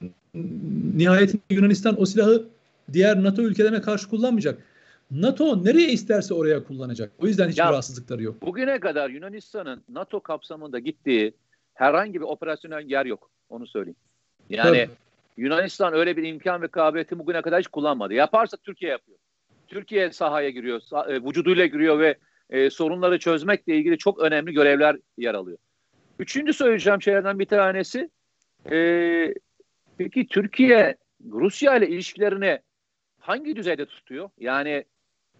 Nihayetinde 0.94 1.42
Yunanistan 1.50 2.00
o 2.00 2.06
silahı 2.06 2.48
diğer 2.92 3.22
NATO 3.22 3.42
ülkelerine 3.42 3.80
karşı 3.80 4.08
kullanmayacak. 4.08 4.62
NATO 5.10 5.64
nereye 5.64 5.92
isterse 5.92 6.34
oraya 6.34 6.64
kullanacak. 6.64 7.12
O 7.18 7.26
yüzden 7.26 7.48
hiçbir 7.48 7.62
ya, 7.62 7.72
rahatsızlıkları 7.72 8.22
yok. 8.22 8.42
Bugüne 8.42 8.80
kadar 8.80 9.10
Yunanistan'ın 9.10 9.82
NATO 9.88 10.20
kapsamında 10.20 10.78
gittiği 10.78 11.34
herhangi 11.74 12.14
bir 12.14 12.26
operasyonel 12.26 12.90
yer 12.90 13.06
yok. 13.06 13.30
Onu 13.48 13.66
söyleyeyim. 13.66 13.96
Yani 14.50 14.86
Tabii. 14.86 14.90
Yunanistan 15.36 15.94
öyle 15.94 16.16
bir 16.16 16.22
imkan 16.22 16.62
ve 16.62 16.68
kabiliyeti 16.68 17.18
bugüne 17.18 17.42
kadar 17.42 17.60
hiç 17.60 17.68
kullanmadı. 17.68 18.14
Yaparsa 18.14 18.56
Türkiye 18.56 18.90
yapıyor. 18.90 19.18
Türkiye 19.70 20.12
sahaya 20.12 20.50
giriyor, 20.50 20.80
sah 20.80 21.08
e, 21.08 21.22
vücuduyla 21.22 21.66
giriyor 21.66 21.98
ve 21.98 22.18
e, 22.50 22.70
sorunları 22.70 23.18
çözmekle 23.18 23.76
ilgili 23.76 23.98
çok 23.98 24.18
önemli 24.18 24.52
görevler 24.52 24.96
yer 25.18 25.34
alıyor. 25.34 25.58
Üçüncü 26.18 26.52
söyleyeceğim 26.52 27.02
şeylerden 27.02 27.38
bir 27.38 27.44
tanesi, 27.44 28.10
e, 28.70 29.34
peki 29.98 30.26
Türkiye 30.26 30.96
Rusya 31.32 31.76
ile 31.76 31.88
ilişkilerini 31.88 32.58
hangi 33.18 33.56
düzeyde 33.56 33.86
tutuyor? 33.86 34.30
Yani 34.38 34.84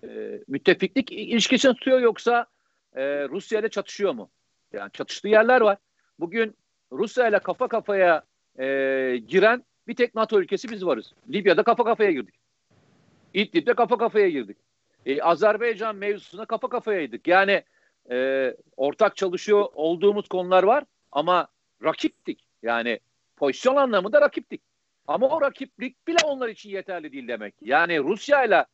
e, 0.05 0.41
müttefiklik 0.49 1.13
ilişkisini 1.13 1.75
tutuyor 1.75 2.01
yoksa 2.01 2.47
e, 2.95 3.29
Rusya 3.29 3.61
ile 3.61 3.69
çatışıyor 3.69 4.13
mu? 4.13 4.31
Yani 4.73 4.91
çatıştığı 4.93 5.29
yerler 5.29 5.61
var. 5.61 5.79
Bugün 6.19 6.57
Rusya 6.93 7.29
ile 7.29 7.39
kafa 7.39 7.69
kafaya 7.69 8.25
e, 8.59 8.65
giren 9.29 9.65
bir 9.89 9.95
tek 9.95 10.15
NATO 10.15 10.41
ülkesi 10.41 10.71
biz 10.71 10.87
varız. 10.87 11.13
Libya'da 11.31 11.63
kafa 11.63 11.85
kafaya 11.85 12.13
girdik. 12.13 12.40
İdlib'de 13.35 13.75
kafa 13.75 13.99
kafaya 13.99 14.29
girdik. 14.29 14.57
E, 15.07 15.23
Azerbaycan 15.23 15.97
mevzusuna 15.97 16.45
kafa 16.45 16.69
kafayaydık. 16.69 17.27
Yani 17.27 17.63
e, 18.11 18.57
ortak 18.77 19.17
çalışıyor 19.17 19.67
olduğumuz 19.75 20.29
konular 20.29 20.63
var 20.63 20.85
ama 21.13 21.49
rakiptik. 21.85 22.45
Yani 22.63 23.01
pozisyon 23.37 23.77
anlamında 23.77 24.21
rakiptik. 24.21 24.61
Ama 25.07 25.29
o 25.29 25.41
rakiplik 25.41 26.09
bile 26.09 26.17
onlar 26.25 26.49
için 26.49 26.71
yeterli 26.71 27.13
değil 27.13 27.29
demek. 27.29 27.55
Yani 27.61 27.99
Rusya 27.99 28.45
ile 28.45 28.67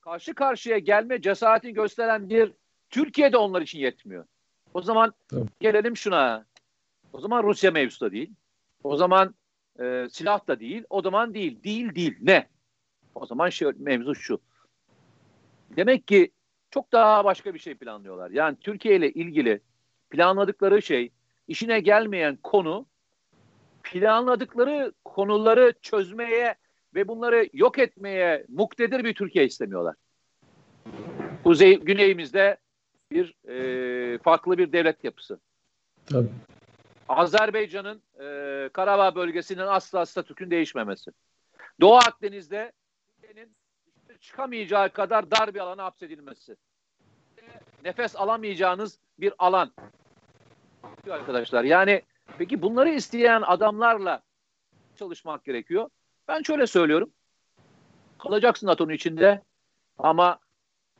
karşı 0.00 0.34
karşıya 0.34 0.78
gelme 0.78 1.20
cesaretini 1.22 1.74
gösteren 1.74 2.30
bir 2.30 2.52
Türkiye 2.90 3.32
de 3.32 3.36
onlar 3.36 3.62
için 3.62 3.78
yetmiyor. 3.78 4.24
O 4.74 4.82
zaman 4.82 5.12
Tabii. 5.28 5.48
gelelim 5.60 5.96
şuna. 5.96 6.44
O 7.12 7.20
zaman 7.20 7.42
Rusya 7.42 7.70
mevzusu 7.70 8.06
da 8.06 8.12
değil. 8.12 8.30
O 8.84 8.96
zaman 8.96 9.34
e, 9.80 10.06
silah 10.10 10.48
da 10.48 10.60
değil. 10.60 10.84
O 10.90 11.02
zaman 11.02 11.34
değil. 11.34 11.62
Değil 11.64 11.94
değil. 11.94 12.16
Ne? 12.20 12.46
O 13.14 13.26
zaman 13.26 13.50
şu, 13.50 13.72
mevzu 13.78 14.14
şu. 14.14 14.40
Demek 15.76 16.08
ki 16.08 16.30
çok 16.70 16.92
daha 16.92 17.24
başka 17.24 17.54
bir 17.54 17.58
şey 17.58 17.74
planlıyorlar. 17.74 18.30
Yani 18.30 18.56
Türkiye 18.60 18.96
ile 18.96 19.12
ilgili 19.12 19.60
planladıkları 20.10 20.82
şey, 20.82 21.10
işine 21.48 21.80
gelmeyen 21.80 22.38
konu 22.42 22.86
planladıkları 23.82 24.92
konuları 25.04 25.74
çözmeye 25.82 26.54
ve 26.94 27.08
bunları 27.08 27.48
yok 27.52 27.78
etmeye 27.78 28.46
muktedir 28.48 29.04
bir 29.04 29.14
Türkiye 29.14 29.44
istemiyorlar. 29.44 29.94
Kuzey, 31.44 31.80
güneyimizde 31.80 32.56
bir 33.10 33.34
e, 33.48 34.18
farklı 34.18 34.58
bir 34.58 34.72
devlet 34.72 35.04
yapısı. 35.04 35.38
Tabii. 36.06 36.28
Azerbaycan'ın 37.08 38.02
e, 38.20 38.68
Karabağ 38.72 39.14
bölgesinin 39.14 39.66
asla 39.66 40.06
statükün 40.06 40.50
değişmemesi. 40.50 41.10
Doğu 41.80 41.96
Akdeniz'de 41.96 42.72
çıkamayacağı 44.20 44.90
kadar 44.90 45.30
dar 45.30 45.54
bir 45.54 45.60
alana 45.60 45.84
hapsedilmesi. 45.84 46.56
nefes 47.84 48.16
alamayacağınız 48.16 48.98
bir 49.18 49.32
alan. 49.38 49.72
Arkadaşlar 51.10 51.64
yani 51.64 52.02
peki 52.38 52.62
bunları 52.62 52.90
isteyen 52.90 53.42
adamlarla 53.42 54.22
çalışmak 54.96 55.44
gerekiyor. 55.44 55.90
Ben 56.28 56.42
şöyle 56.42 56.66
söylüyorum. 56.66 57.10
Kalacaksın 58.18 58.66
NATO'nun 58.66 58.92
içinde 58.92 59.42
ama 59.98 60.38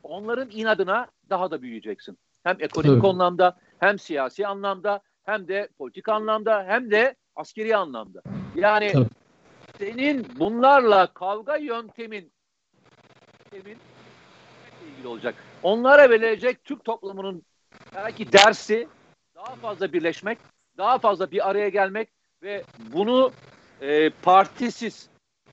onların 0.03 0.49
inadına 0.51 1.07
daha 1.29 1.51
da 1.51 1.61
büyüyeceksin. 1.61 2.17
Hem 2.43 2.57
ekonomik 2.59 3.03
evet. 3.03 3.13
anlamda, 3.13 3.57
hem 3.79 3.99
siyasi 3.99 4.47
anlamda, 4.47 5.01
hem 5.23 5.47
de 5.47 5.69
politik 5.77 6.09
anlamda, 6.09 6.63
hem 6.67 6.91
de 6.91 7.15
askeri 7.35 7.75
anlamda. 7.75 8.21
Yani 8.55 8.91
Tabii. 8.91 9.07
senin 9.77 10.27
bunlarla 10.39 11.07
kavga 11.07 11.57
yöntemin, 11.57 12.31
yöntemin 13.55 13.77
ilgili 14.87 15.07
olacak. 15.07 15.35
Onlara 15.63 16.09
verilecek 16.09 16.63
Türk 16.63 16.85
toplumunun 16.85 17.43
belki 17.95 18.31
dersi 18.31 18.87
daha 19.35 19.55
fazla 19.55 19.93
birleşmek, 19.93 20.37
daha 20.77 20.99
fazla 20.99 21.31
bir 21.31 21.49
araya 21.49 21.69
gelmek 21.69 22.09
ve 22.41 22.63
bunu 22.93 23.31
e, 23.81 24.09
partisiz, 24.09 25.09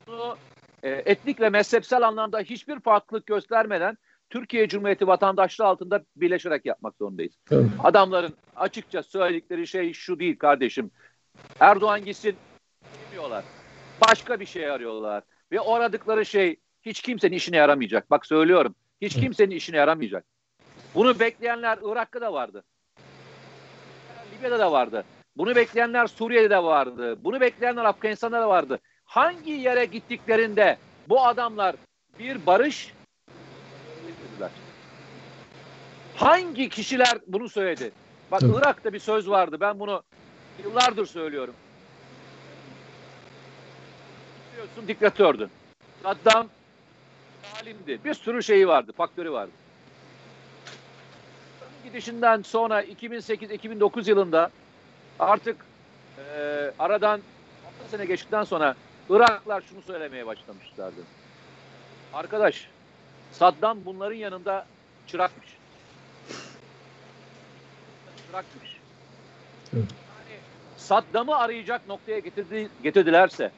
bunu 0.06 0.36
e, 0.82 0.90
etnik 0.90 1.40
ve 1.40 1.48
mezhepsel 1.48 2.08
anlamda 2.08 2.40
hiçbir 2.40 2.80
farklılık 2.80 3.26
göstermeden 3.26 3.98
Türkiye 4.30 4.68
Cumhuriyeti 4.68 5.06
vatandaşlığı 5.06 5.64
altında 5.64 6.04
birleşerek 6.16 6.66
yapmak 6.66 6.96
zorundayız. 6.96 7.32
Evet. 7.50 7.66
Adamların 7.82 8.34
açıkça 8.56 9.02
söyledikleri 9.02 9.66
şey 9.66 9.92
şu 9.92 10.18
değil 10.18 10.38
kardeşim. 10.38 10.90
Erdoğan 11.60 12.04
gitsin 12.04 12.36
demiyorlar. 13.06 13.44
Başka 14.08 14.40
bir 14.40 14.46
şey 14.46 14.70
arıyorlar. 14.70 15.22
Ve 15.52 15.60
o 15.60 15.74
aradıkları 15.74 16.26
şey 16.26 16.56
hiç 16.82 17.02
kimsenin 17.02 17.36
işine 17.36 17.56
yaramayacak. 17.56 18.10
Bak 18.10 18.26
söylüyorum. 18.26 18.74
Hiç 19.00 19.14
kimsenin 19.14 19.56
işine 19.56 19.76
yaramayacak. 19.76 20.24
Bunu 20.94 21.20
bekleyenler 21.20 21.78
Irak'ta 21.82 22.20
da 22.20 22.32
vardı. 22.32 22.64
Libya'da 24.32 24.58
da 24.58 24.72
vardı. 24.72 25.04
Bunu 25.36 25.56
bekleyenler 25.56 26.06
Suriye'de 26.06 26.50
de 26.50 26.62
vardı. 26.62 27.24
Bunu 27.24 27.40
bekleyenler 27.40 27.84
Afganistan'da 27.84 28.40
da 28.40 28.48
vardı. 28.48 28.78
Hangi 29.04 29.50
yere 29.50 29.84
gittiklerinde 29.84 30.78
bu 31.08 31.24
adamlar 31.24 31.76
bir 32.18 32.46
barış? 32.46 32.92
Hangi 36.16 36.68
kişiler 36.68 37.18
bunu 37.26 37.48
söyledi? 37.48 37.92
Bak 38.30 38.42
evet. 38.42 38.54
Irak'ta 38.58 38.92
bir 38.92 38.98
söz 38.98 39.28
vardı. 39.28 39.56
Ben 39.60 39.80
bunu 39.80 40.02
yıllardır 40.64 41.06
söylüyorum. 41.06 41.54
Biliyorsun 44.52 44.88
diktatördü. 44.88 45.50
Saddam 46.02 46.48
alimdi. 47.60 48.04
Bir 48.04 48.14
sürü 48.14 48.42
şeyi 48.42 48.68
vardı, 48.68 48.92
faktörü 48.92 49.32
vardı. 49.32 49.52
Gidişinden 51.84 52.42
sonra 52.42 52.82
2008-2009 52.82 54.08
yılında 54.08 54.50
artık 55.18 55.56
e, 56.18 56.70
aradan 56.78 57.20
6 57.80 57.90
sene 57.90 58.04
geçtikten 58.04 58.44
sonra 58.44 58.74
Iraklar 59.10 59.62
şunu 59.70 59.82
söylemeye 59.82 60.26
başlamışlardı. 60.26 61.00
Arkadaş 62.14 62.68
Saddam 63.32 63.78
bunların 63.84 64.16
yanında 64.16 64.66
çırakmış. 65.06 65.46
Çırakmış. 68.26 68.76
Yani 69.72 69.84
Saddam'ı 70.76 71.36
arayacak 71.36 71.88
noktaya 71.88 72.18
getirdi, 72.18 72.68
getirdilerse, 72.82 73.50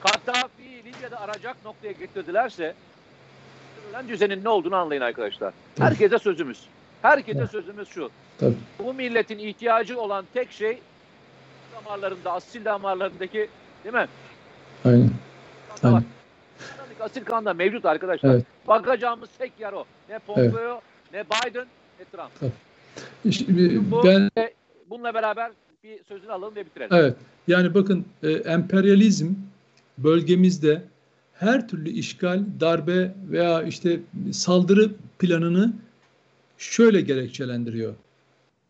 Kaddafi 0.00 0.84
Libya'da 0.84 1.20
arayacak 1.20 1.56
noktaya 1.64 1.92
getirdilerse, 1.92 2.74
ölen 3.90 4.08
düzenin 4.08 4.44
ne 4.44 4.48
olduğunu 4.48 4.76
anlayın 4.76 5.02
arkadaşlar. 5.02 5.54
Herkese 5.78 6.18
sözümüz. 6.18 6.60
Herkese 7.02 7.46
sözümüz 7.46 7.88
şu. 7.88 8.10
Tabii. 8.38 8.54
Bu 8.78 8.94
milletin 8.94 9.38
ihtiyacı 9.38 10.00
olan 10.00 10.24
tek 10.34 10.52
şey 10.52 10.78
damarlarında, 11.74 12.32
asil 12.32 12.64
damarlarındaki 12.64 13.48
değil 13.84 13.94
mi? 13.94 14.06
Aynen. 14.84 15.10
Aynen. 15.82 16.04
Asil 17.00 17.24
kanda 17.24 17.54
mevcut 17.54 17.84
arkadaşlar. 17.84 18.34
Evet. 18.34 18.44
Bakacağımız 18.68 19.28
tek 19.38 19.52
yer 19.60 19.72
o. 19.72 19.84
Ne 20.08 20.18
Pompeo, 20.18 20.50
evet. 20.58 20.82
ne 21.12 21.24
Biden, 21.24 21.66
ne 21.98 22.04
Trump. 22.04 22.40
Tabii. 22.40 22.50
İşte, 23.24 23.44
Bu, 23.90 24.04
ben 24.04 24.30
bununla 24.90 25.14
beraber 25.14 25.50
bir 25.84 26.04
sözünü 26.04 26.32
alalım 26.32 26.56
ve 26.56 26.66
bitirelim. 26.66 26.96
Evet. 26.96 27.16
Yani 27.48 27.74
bakın 27.74 28.04
e, 28.22 28.30
emperyalizm 28.30 29.34
bölgemizde 29.98 30.82
her 31.38 31.68
türlü 31.68 31.90
işgal, 31.90 32.44
darbe 32.60 33.14
veya 33.30 33.62
işte 33.62 34.00
saldırı 34.32 34.90
planını 35.18 35.72
şöyle 36.58 37.00
gerekçelendiriyor. 37.00 37.94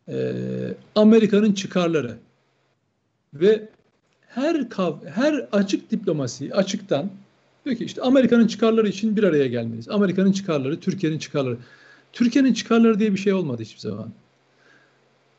Ee, 0.08 0.32
Amerika'nın 0.94 1.52
çıkarları 1.52 2.16
ve 3.34 3.68
her 4.28 4.68
kav 4.68 4.94
her 5.04 5.48
açık 5.52 5.90
diplomasi 5.90 6.54
açıktan 6.54 7.10
diyor 7.64 7.76
ki 7.76 7.84
işte 7.84 8.02
Amerika'nın 8.02 8.46
çıkarları 8.46 8.88
için 8.88 9.16
bir 9.16 9.22
araya 9.22 9.46
gelmeliyiz. 9.46 9.88
Amerika'nın 9.88 10.32
çıkarları, 10.32 10.80
Türkiye'nin 10.80 11.18
çıkarları. 11.18 11.56
Türkiye'nin 12.12 12.52
çıkarları 12.52 12.98
diye 12.98 13.12
bir 13.12 13.18
şey 13.18 13.32
olmadı 13.32 13.62
hiçbir 13.62 13.80
zaman. 13.80 14.12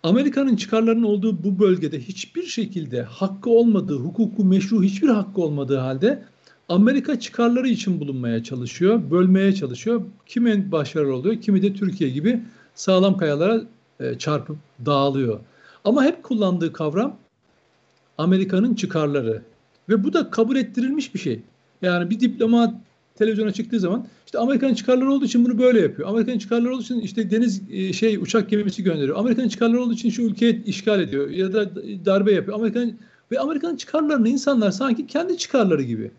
Amerika'nın 0.04 0.56
çıkarlarının 0.56 1.04
olduğu 1.04 1.44
bu 1.44 1.60
bölgede 1.60 2.00
hiçbir 2.00 2.44
şekilde 2.44 3.02
hakkı 3.02 3.50
olmadığı, 3.50 3.96
hukuku 3.96 4.46
meşru 4.46 4.84
hiçbir 4.84 5.08
hakkı 5.08 5.42
olmadığı 5.42 5.78
halde 5.78 6.24
Amerika 6.70 7.20
çıkarları 7.20 7.68
için 7.68 8.00
bulunmaya 8.00 8.44
çalışıyor, 8.44 9.12
bölmeye 9.12 9.56
çalışıyor. 9.56 10.02
Kimin 10.26 10.72
başarılı 10.72 11.16
oluyor, 11.16 11.42
kimi 11.42 11.62
de 11.62 11.74
Türkiye 11.74 12.10
gibi 12.10 12.40
sağlam 12.76 13.18
kayalara 13.18 13.62
e, 14.00 14.18
çarpıp 14.18 14.58
dağılıyor. 14.86 15.40
Ama 15.86 16.04
hep 16.04 16.24
kullandığı 16.24 16.74
kavram 16.74 17.18
Amerika'nın 18.18 18.76
çıkarları. 18.76 19.42
Ve 19.90 20.04
bu 20.04 20.14
da 20.14 20.30
kabul 20.30 20.56
ettirilmiş 20.56 21.14
bir 21.14 21.20
şey. 21.20 21.42
Yani 21.82 22.10
bir 22.10 22.20
diplomat 22.20 22.74
televizyona 23.16 23.54
çıktığı 23.54 23.80
zaman 23.80 24.08
işte 24.26 24.40
Amerika'nın 24.40 24.74
çıkarları 24.74 25.12
olduğu 25.12 25.26
için 25.26 25.46
bunu 25.46 25.58
böyle 25.58 25.82
yapıyor. 25.82 26.10
Amerika'nın 26.10 26.38
çıkarları 26.38 26.74
olduğu 26.74 26.84
için 26.84 27.00
işte 27.00 27.32
deniz 27.32 27.62
e, 27.72 27.94
şey 27.94 28.18
uçak 28.18 28.50
gemisi 28.50 28.84
gönderiyor. 28.84 29.18
Amerika'nın 29.18 29.50
çıkarları 29.50 29.82
olduğu 29.82 29.94
için 29.94 30.10
şu 30.10 30.22
ülkeyi 30.22 30.64
işgal 30.64 31.00
ediyor 31.00 31.30
ya 31.30 31.54
da 31.54 31.76
darbe 32.06 32.32
yapıyor. 32.32 32.58
Amerika'nın 32.58 32.98
ve 33.32 33.40
Amerika'nın 33.40 33.76
çıkarlarını 33.76 34.30
insanlar 34.30 34.72
sanki 34.72 35.08
kendi 35.08 35.38
çıkarları 35.38 35.84
gibi 35.84 36.12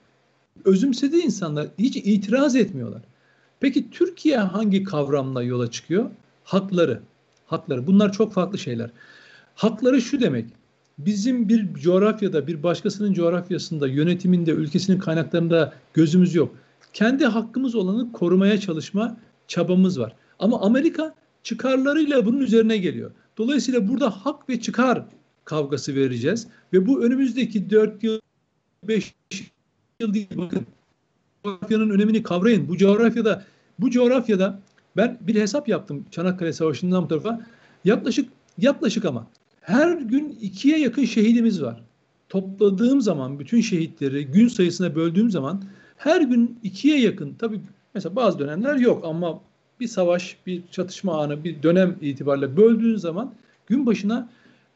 özümsediği 0.65 1.23
insanlar 1.23 1.67
hiç 1.79 1.97
itiraz 1.97 2.57
etmiyorlar. 2.57 3.03
Peki 3.61 3.91
Türkiye 3.91 4.39
hangi 4.39 4.85
kavramla 4.85 5.43
yola 5.43 5.71
çıkıyor? 5.71 6.11
Hakları. 6.45 7.01
Hakları. 7.47 7.87
Bunlar 7.87 8.13
çok 8.13 8.33
farklı 8.33 8.59
şeyler. 8.59 8.91
Hakları 9.55 10.03
şu 10.03 10.21
demek. 10.21 10.47
Bizim 10.99 11.49
bir 11.49 11.75
coğrafyada, 11.75 12.47
bir 12.47 12.63
başkasının 12.63 13.13
coğrafyasında, 13.13 13.89
yönetiminde, 13.89 14.51
ülkesinin 14.51 14.99
kaynaklarında 14.99 15.75
gözümüz 15.95 16.35
yok. 16.35 16.55
Kendi 16.93 17.27
hakkımız 17.27 17.75
olanı 17.75 18.13
korumaya 18.13 18.61
çalışma 18.61 19.17
çabamız 19.49 20.01
var. 20.01 20.13
Ama 20.39 20.61
Amerika 20.61 21.15
çıkarlarıyla 21.43 22.27
bunun 22.27 22.41
üzerine 22.41 22.77
geliyor. 22.77 23.11
Dolayısıyla 23.39 23.89
burada 23.89 24.11
hak 24.11 24.49
ve 24.49 24.61
çıkar 24.61 25.05
kavgası 25.45 25.95
vereceğiz 25.95 26.47
ve 26.73 26.87
bu 26.87 27.03
önümüzdeki 27.03 27.71
4 27.71 28.05
yıl 28.05 28.21
5 28.85 29.15
yıl 30.01 30.15
değil 30.15 30.29
bakın. 30.37 30.67
Coğrafyanın 31.45 31.91
önemini 31.91 32.23
kavrayın. 32.23 32.69
Bu 32.69 32.77
coğrafyada 32.77 33.45
bu 33.79 33.91
coğrafyada 33.91 34.61
ben 34.97 35.19
bir 35.21 35.35
hesap 35.35 35.69
yaptım 35.69 36.05
Çanakkale 36.11 36.53
Savaşı'ndan 36.53 37.05
bu 37.05 37.09
tarafa. 37.09 37.47
Yaklaşık 37.85 38.29
yaklaşık 38.59 39.05
ama 39.05 39.27
her 39.61 39.99
gün 39.99 40.39
ikiye 40.41 40.79
yakın 40.79 41.05
şehidimiz 41.05 41.63
var. 41.63 41.83
Topladığım 42.29 43.01
zaman 43.01 43.39
bütün 43.39 43.61
şehitleri 43.61 44.27
gün 44.27 44.49
sayısına 44.49 44.95
böldüğüm 44.95 45.31
zaman 45.31 45.65
her 45.97 46.21
gün 46.21 46.59
ikiye 46.63 47.01
yakın 47.01 47.35
tabii 47.35 47.61
mesela 47.95 48.17
bazı 48.17 48.39
dönemler 48.39 48.77
yok 48.77 49.05
ama 49.05 49.41
bir 49.81 49.89
savaş, 49.89 50.37
bir 50.47 50.63
çatışma 50.71 51.23
anı, 51.23 51.45
bir 51.45 51.63
dönem 51.63 51.97
itibariyle 52.01 52.57
böldüğün 52.57 52.97
zaman 52.97 53.35
gün 53.67 53.87
başına 53.87 54.29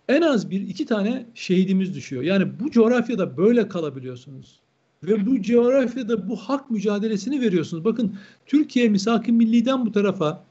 en 0.09 0.23
az 0.23 0.51
bir 0.51 0.61
iki 0.61 0.87
tane 0.87 1.27
şehidimiz 1.35 1.95
düşüyor. 1.95 2.23
Yani 2.23 2.61
bu 2.61 2.71
coğrafyada 2.71 3.37
böyle 3.37 3.69
kalabiliyorsunuz. 3.69 4.62
Ve 5.03 5.27
bu 5.27 5.43
coğrafyada 5.43 6.29
bu 6.29 6.37
hak 6.37 6.71
mücadelesini 6.71 7.41
veriyorsunuz. 7.41 7.85
Bakın 7.85 8.17
Türkiye 8.47 8.89
misak-ı 8.89 9.33
milliden 9.33 9.87
bu 9.87 9.93
tarafa 9.93 10.45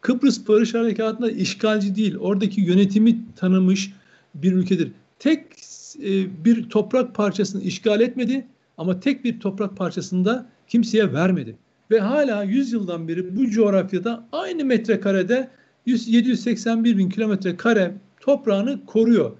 Kıbrıs 0.00 0.48
Barış 0.48 0.74
Harekatı'nda 0.74 1.30
işgalci 1.30 1.96
değil, 1.96 2.16
oradaki 2.16 2.60
yönetimi 2.60 3.18
tanımış 3.36 3.92
bir 4.34 4.52
ülkedir. 4.52 4.92
Tek 5.18 5.42
e, 6.02 6.44
bir 6.44 6.68
toprak 6.68 7.14
parçasını 7.14 7.62
işgal 7.62 8.00
etmedi 8.00 8.46
ama 8.78 9.00
tek 9.00 9.24
bir 9.24 9.40
toprak 9.40 9.76
parçasını 9.76 10.24
da 10.24 10.46
kimseye 10.68 11.12
vermedi. 11.12 11.56
Ve 11.90 12.00
hala 12.00 12.42
100 12.42 12.72
yıldan 12.72 13.08
beri 13.08 13.36
bu 13.36 13.50
coğrafyada 13.50 14.26
aynı 14.32 14.64
metrekarede 14.64 15.48
781 15.86 16.98
bin 16.98 17.08
kilometre 17.08 17.56
kare 17.56 17.94
toprağını 18.20 18.86
koruyor. 18.86 19.32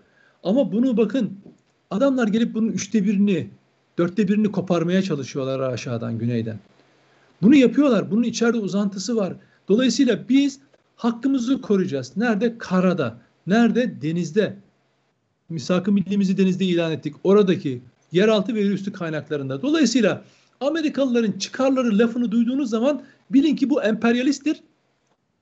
Ama 0.42 0.72
bunu 0.72 0.96
bakın 0.96 1.38
adamlar 1.90 2.28
gelip 2.28 2.54
bunun 2.54 2.68
üçte 2.68 3.04
birini 3.04 3.48
dörtte 3.98 4.28
birini 4.28 4.52
koparmaya 4.52 5.02
çalışıyorlar 5.02 5.60
aşağıdan, 5.60 6.18
güneyden. 6.18 6.58
Bunu 7.42 7.54
yapıyorlar. 7.54 8.10
Bunun 8.10 8.22
içeride 8.22 8.58
uzantısı 8.58 9.16
var. 9.16 9.34
Dolayısıyla 9.68 10.28
biz 10.28 10.60
hakkımızı 10.96 11.60
koruyacağız. 11.60 12.12
Nerede? 12.16 12.58
Karada. 12.58 13.18
Nerede? 13.46 14.02
Denizde. 14.02 14.56
Misak-ı 15.48 15.92
millimizi 15.92 16.38
denizde 16.38 16.64
ilan 16.64 16.92
ettik. 16.92 17.14
Oradaki 17.24 17.82
yeraltı 18.12 18.54
ve 18.54 18.60
yerüstü 18.60 18.92
kaynaklarında. 18.92 19.62
Dolayısıyla 19.62 20.24
Amerikalıların 20.60 21.32
çıkarları 21.32 21.98
lafını 21.98 22.30
duyduğunuz 22.32 22.70
zaman 22.70 23.02
bilin 23.30 23.56
ki 23.56 23.70
bu 23.70 23.82
emperyalisttir. 23.82 24.60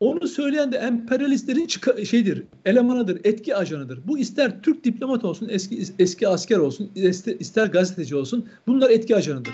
Onu 0.03 0.29
söyleyen 0.29 0.73
de 0.73 0.77
emperyalistlerin 0.77 1.67
çıka, 1.67 2.05
şeydir, 2.05 2.43
elemanıdır, 2.65 3.21
etki 3.25 3.57
ajanıdır. 3.57 4.01
Bu 4.07 4.19
ister 4.19 4.63
Türk 4.63 4.85
diplomat 4.85 5.25
olsun, 5.25 5.49
eski 5.51 5.85
eski 5.99 6.29
asker 6.29 6.57
olsun, 6.57 6.91
ister 7.39 7.67
gazeteci 7.67 8.17
olsun. 8.17 8.49
Bunlar 8.67 8.91
etki 8.91 9.17
ajanıdır. 9.17 9.53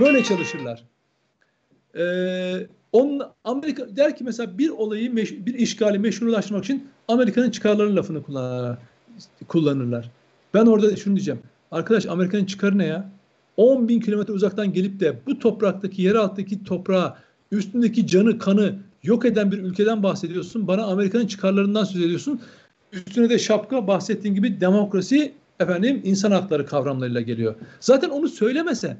Böyle 0.00 0.24
çalışırlar. 0.24 0.84
Ee, 1.96 2.66
onun 2.92 3.22
Amerika 3.44 3.96
der 3.96 4.16
ki 4.16 4.24
mesela 4.24 4.58
bir 4.58 4.68
olayı 4.68 5.14
meş, 5.14 5.32
bir 5.32 5.54
işgali 5.54 5.98
meşrulaştırmak 5.98 6.64
için 6.64 6.88
Amerika'nın 7.08 7.50
çıkarlarının 7.50 7.96
lafını 7.96 8.22
kullanırlar. 9.48 10.10
Ben 10.54 10.66
orada 10.66 10.96
şunu 10.96 11.16
diyeceğim. 11.16 11.40
Arkadaş 11.70 12.06
Amerika'nın 12.06 12.44
çıkarı 12.44 12.78
ne 12.78 12.86
ya? 12.86 13.10
10 13.56 13.88
bin 13.88 14.00
kilometre 14.00 14.32
uzaktan 14.32 14.72
gelip 14.72 15.00
de 15.00 15.16
bu 15.26 15.38
topraktaki 15.38 16.02
yer 16.02 16.14
alttaki 16.14 16.64
toprağı 16.64 17.14
üstündeki 17.52 18.06
canı 18.06 18.38
kanı 18.38 18.87
yok 19.02 19.24
eden 19.24 19.52
bir 19.52 19.58
ülkeden 19.58 20.02
bahsediyorsun. 20.02 20.68
Bana 20.68 20.84
Amerika'nın 20.84 21.26
çıkarlarından 21.26 21.84
söz 21.84 22.02
ediyorsun. 22.02 22.40
Üstüne 22.92 23.30
de 23.30 23.38
şapka 23.38 23.86
bahsettiğin 23.86 24.34
gibi 24.34 24.60
demokrasi 24.60 25.32
efendim 25.60 26.00
insan 26.04 26.30
hakları 26.30 26.66
kavramlarıyla 26.66 27.20
geliyor. 27.20 27.54
Zaten 27.80 28.08
onu 28.08 28.28
söylemese 28.28 28.96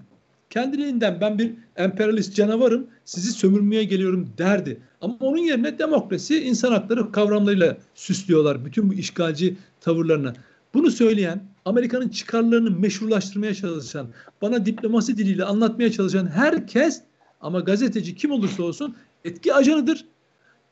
kendiliğinden 0.50 1.20
ben 1.20 1.38
bir 1.38 1.52
emperyalist 1.76 2.34
canavarım 2.34 2.86
sizi 3.04 3.32
sömürmeye 3.32 3.84
geliyorum 3.84 4.28
derdi. 4.38 4.80
Ama 5.00 5.16
onun 5.20 5.38
yerine 5.38 5.78
demokrasi 5.78 6.44
insan 6.44 6.72
hakları 6.72 7.12
kavramlarıyla 7.12 7.76
süslüyorlar 7.94 8.64
bütün 8.64 8.90
bu 8.90 8.94
işgalci 8.94 9.56
tavırlarını. 9.80 10.32
Bunu 10.74 10.90
söyleyen 10.90 11.42
Amerika'nın 11.64 12.08
çıkarlarını 12.08 12.70
meşrulaştırmaya 12.70 13.54
çalışan, 13.54 14.08
bana 14.42 14.66
diplomasi 14.66 15.18
diliyle 15.18 15.44
anlatmaya 15.44 15.92
çalışan 15.92 16.26
herkes 16.26 17.02
ama 17.40 17.60
gazeteci 17.60 18.14
kim 18.14 18.30
olursa 18.30 18.62
olsun 18.62 18.96
etki 19.24 19.54
ajanıdır. 19.54 20.04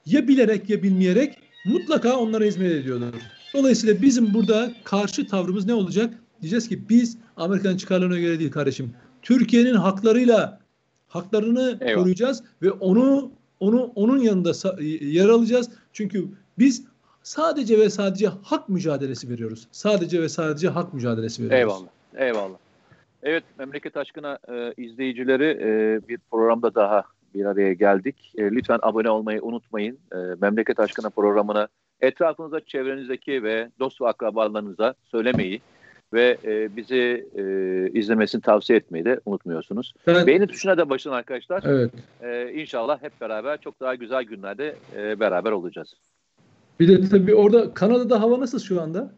Ya 0.06 0.28
bilerek 0.28 0.70
ya 0.70 0.82
bilmeyerek 0.82 1.38
mutlaka 1.64 2.16
onlara 2.16 2.44
hizmet 2.44 2.72
ediyorlar. 2.72 3.11
Dolayısıyla 3.54 4.02
bizim 4.02 4.35
burada 4.35 4.72
karşı 4.85 5.26
tavrımız 5.26 5.66
ne 5.66 5.74
olacak? 5.74 6.14
Diyeceğiz 6.40 6.68
ki 6.68 6.88
biz 6.88 7.18
Amerika'nın 7.37 7.76
çıkarlarına 7.76 8.18
göre 8.18 8.38
değil 8.38 8.50
kardeşim. 8.50 8.92
Türkiye'nin 9.22 9.74
haklarıyla 9.74 10.61
haklarını 11.09 11.78
Eyvallah. 11.80 11.94
koruyacağız 11.94 12.42
ve 12.62 12.70
onu 12.70 13.30
onu 13.61 13.92
onun 13.94 14.18
yanında 14.18 14.82
yer 15.00 15.28
alacağız. 15.28 15.70
Çünkü 15.92 16.24
biz 16.59 16.85
sadece 17.22 17.78
ve 17.78 17.90
sadece 17.90 18.26
hak 18.42 18.68
mücadelesi 18.68 19.30
veriyoruz. 19.30 19.68
Sadece 19.72 20.22
ve 20.22 20.28
sadece 20.28 20.68
hak 20.68 20.94
mücadelesi 20.94 21.42
veriyoruz. 21.50 21.74
Eyvallah. 22.14 22.28
Eyvallah. 22.28 22.56
Evet 23.22 23.44
memleket 23.59 23.96
aşkına 23.96 24.38
e, 24.48 24.74
izleyicileri 24.76 25.44
e, 25.44 26.00
bir 26.09 26.18
programda 26.30 26.74
daha 26.74 27.04
bir 27.37 27.44
araya 27.44 27.72
geldik. 27.72 28.33
E, 28.38 28.42
lütfen 28.42 28.79
abone 28.83 29.11
olmayı 29.11 29.42
unutmayın. 29.42 29.99
E, 30.12 30.16
memleket 30.40 30.81
aşkına 30.81 31.11
programını 31.11 31.68
etrafınıza, 32.01 32.61
çevrenizdeki 32.61 33.42
ve 33.42 33.68
dost 33.81 34.01
ve 34.01 34.09
akrabalarınıza 34.09 34.94
söylemeyi 35.05 35.61
ve 36.12 36.38
e, 36.44 36.77
bizi 36.77 37.27
e, 37.37 37.42
izlemesini 37.99 38.40
tavsiye 38.40 38.79
etmeyi 38.79 39.05
de 39.05 39.20
unutmuyorsunuz. 39.27 39.94
Ben, 40.07 40.27
Beğeni 40.27 40.46
tuşuna 40.46 40.79
da 40.79 40.90
başın 40.90 41.11
arkadaşlar. 41.11 41.62
Evet. 41.66 41.90
E, 42.22 42.53
inşallah 42.53 43.03
hep 43.03 43.20
beraber 43.20 43.61
çok 43.61 43.81
daha 43.81 43.94
güzel 43.94 44.22
günlerde 44.22 44.77
e, 44.96 45.20
beraber 45.20 45.53
olacağız. 45.53 45.94
Bir 46.81 46.88
de 46.88 47.09
tabii 47.09 47.35
orada 47.35 47.75
Kanada'da 47.75 48.20
hava 48.20 48.40
nasıl 48.40 48.59
şu 48.59 48.83
anda? 48.83 49.12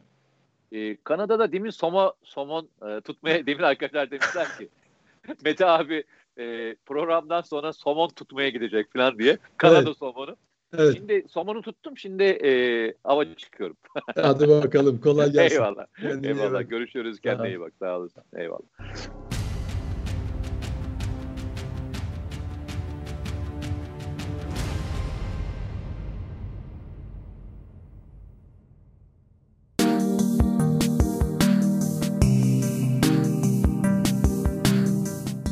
Ee, 0.72 0.96
Kanada'da 1.04 1.52
demin 1.52 1.70
soma, 1.70 2.12
somon 2.22 2.68
e, 2.88 3.00
tutmaya 3.00 3.46
demin 3.46 3.62
arkadaşlar 3.62 4.10
demişler 4.10 4.46
ki 4.58 4.68
Mete 5.44 5.66
abi 5.66 6.04
e, 6.38 6.76
programdan 6.86 7.40
sonra 7.40 7.72
somon 7.72 8.08
tutmaya 8.08 8.48
gidecek 8.48 8.92
falan 8.92 9.18
diye. 9.18 9.38
Kanada 9.56 9.82
evet. 9.86 9.96
somonu. 9.96 10.36
Evet. 10.78 10.96
Şimdi 10.96 11.24
somonu 11.28 11.62
tuttum. 11.62 11.96
Şimdi 11.96 12.22
e, 12.22 12.94
ava 13.04 13.34
çıkıyorum. 13.34 13.76
Hadi 14.14 14.48
bakalım. 14.48 15.00
Kolay 15.00 15.32
gelsin. 15.32 15.56
Eyvallah. 15.56 15.86
Kendine 16.00 16.30
Eyvallah. 16.30 16.68
Görüşürüz. 16.68 17.20
Kendine 17.20 17.48
iyi 17.48 17.60
bak. 17.60 17.72
Sağ 17.78 17.98
olasın. 17.98 18.22
Eyvallah. 18.36 19.27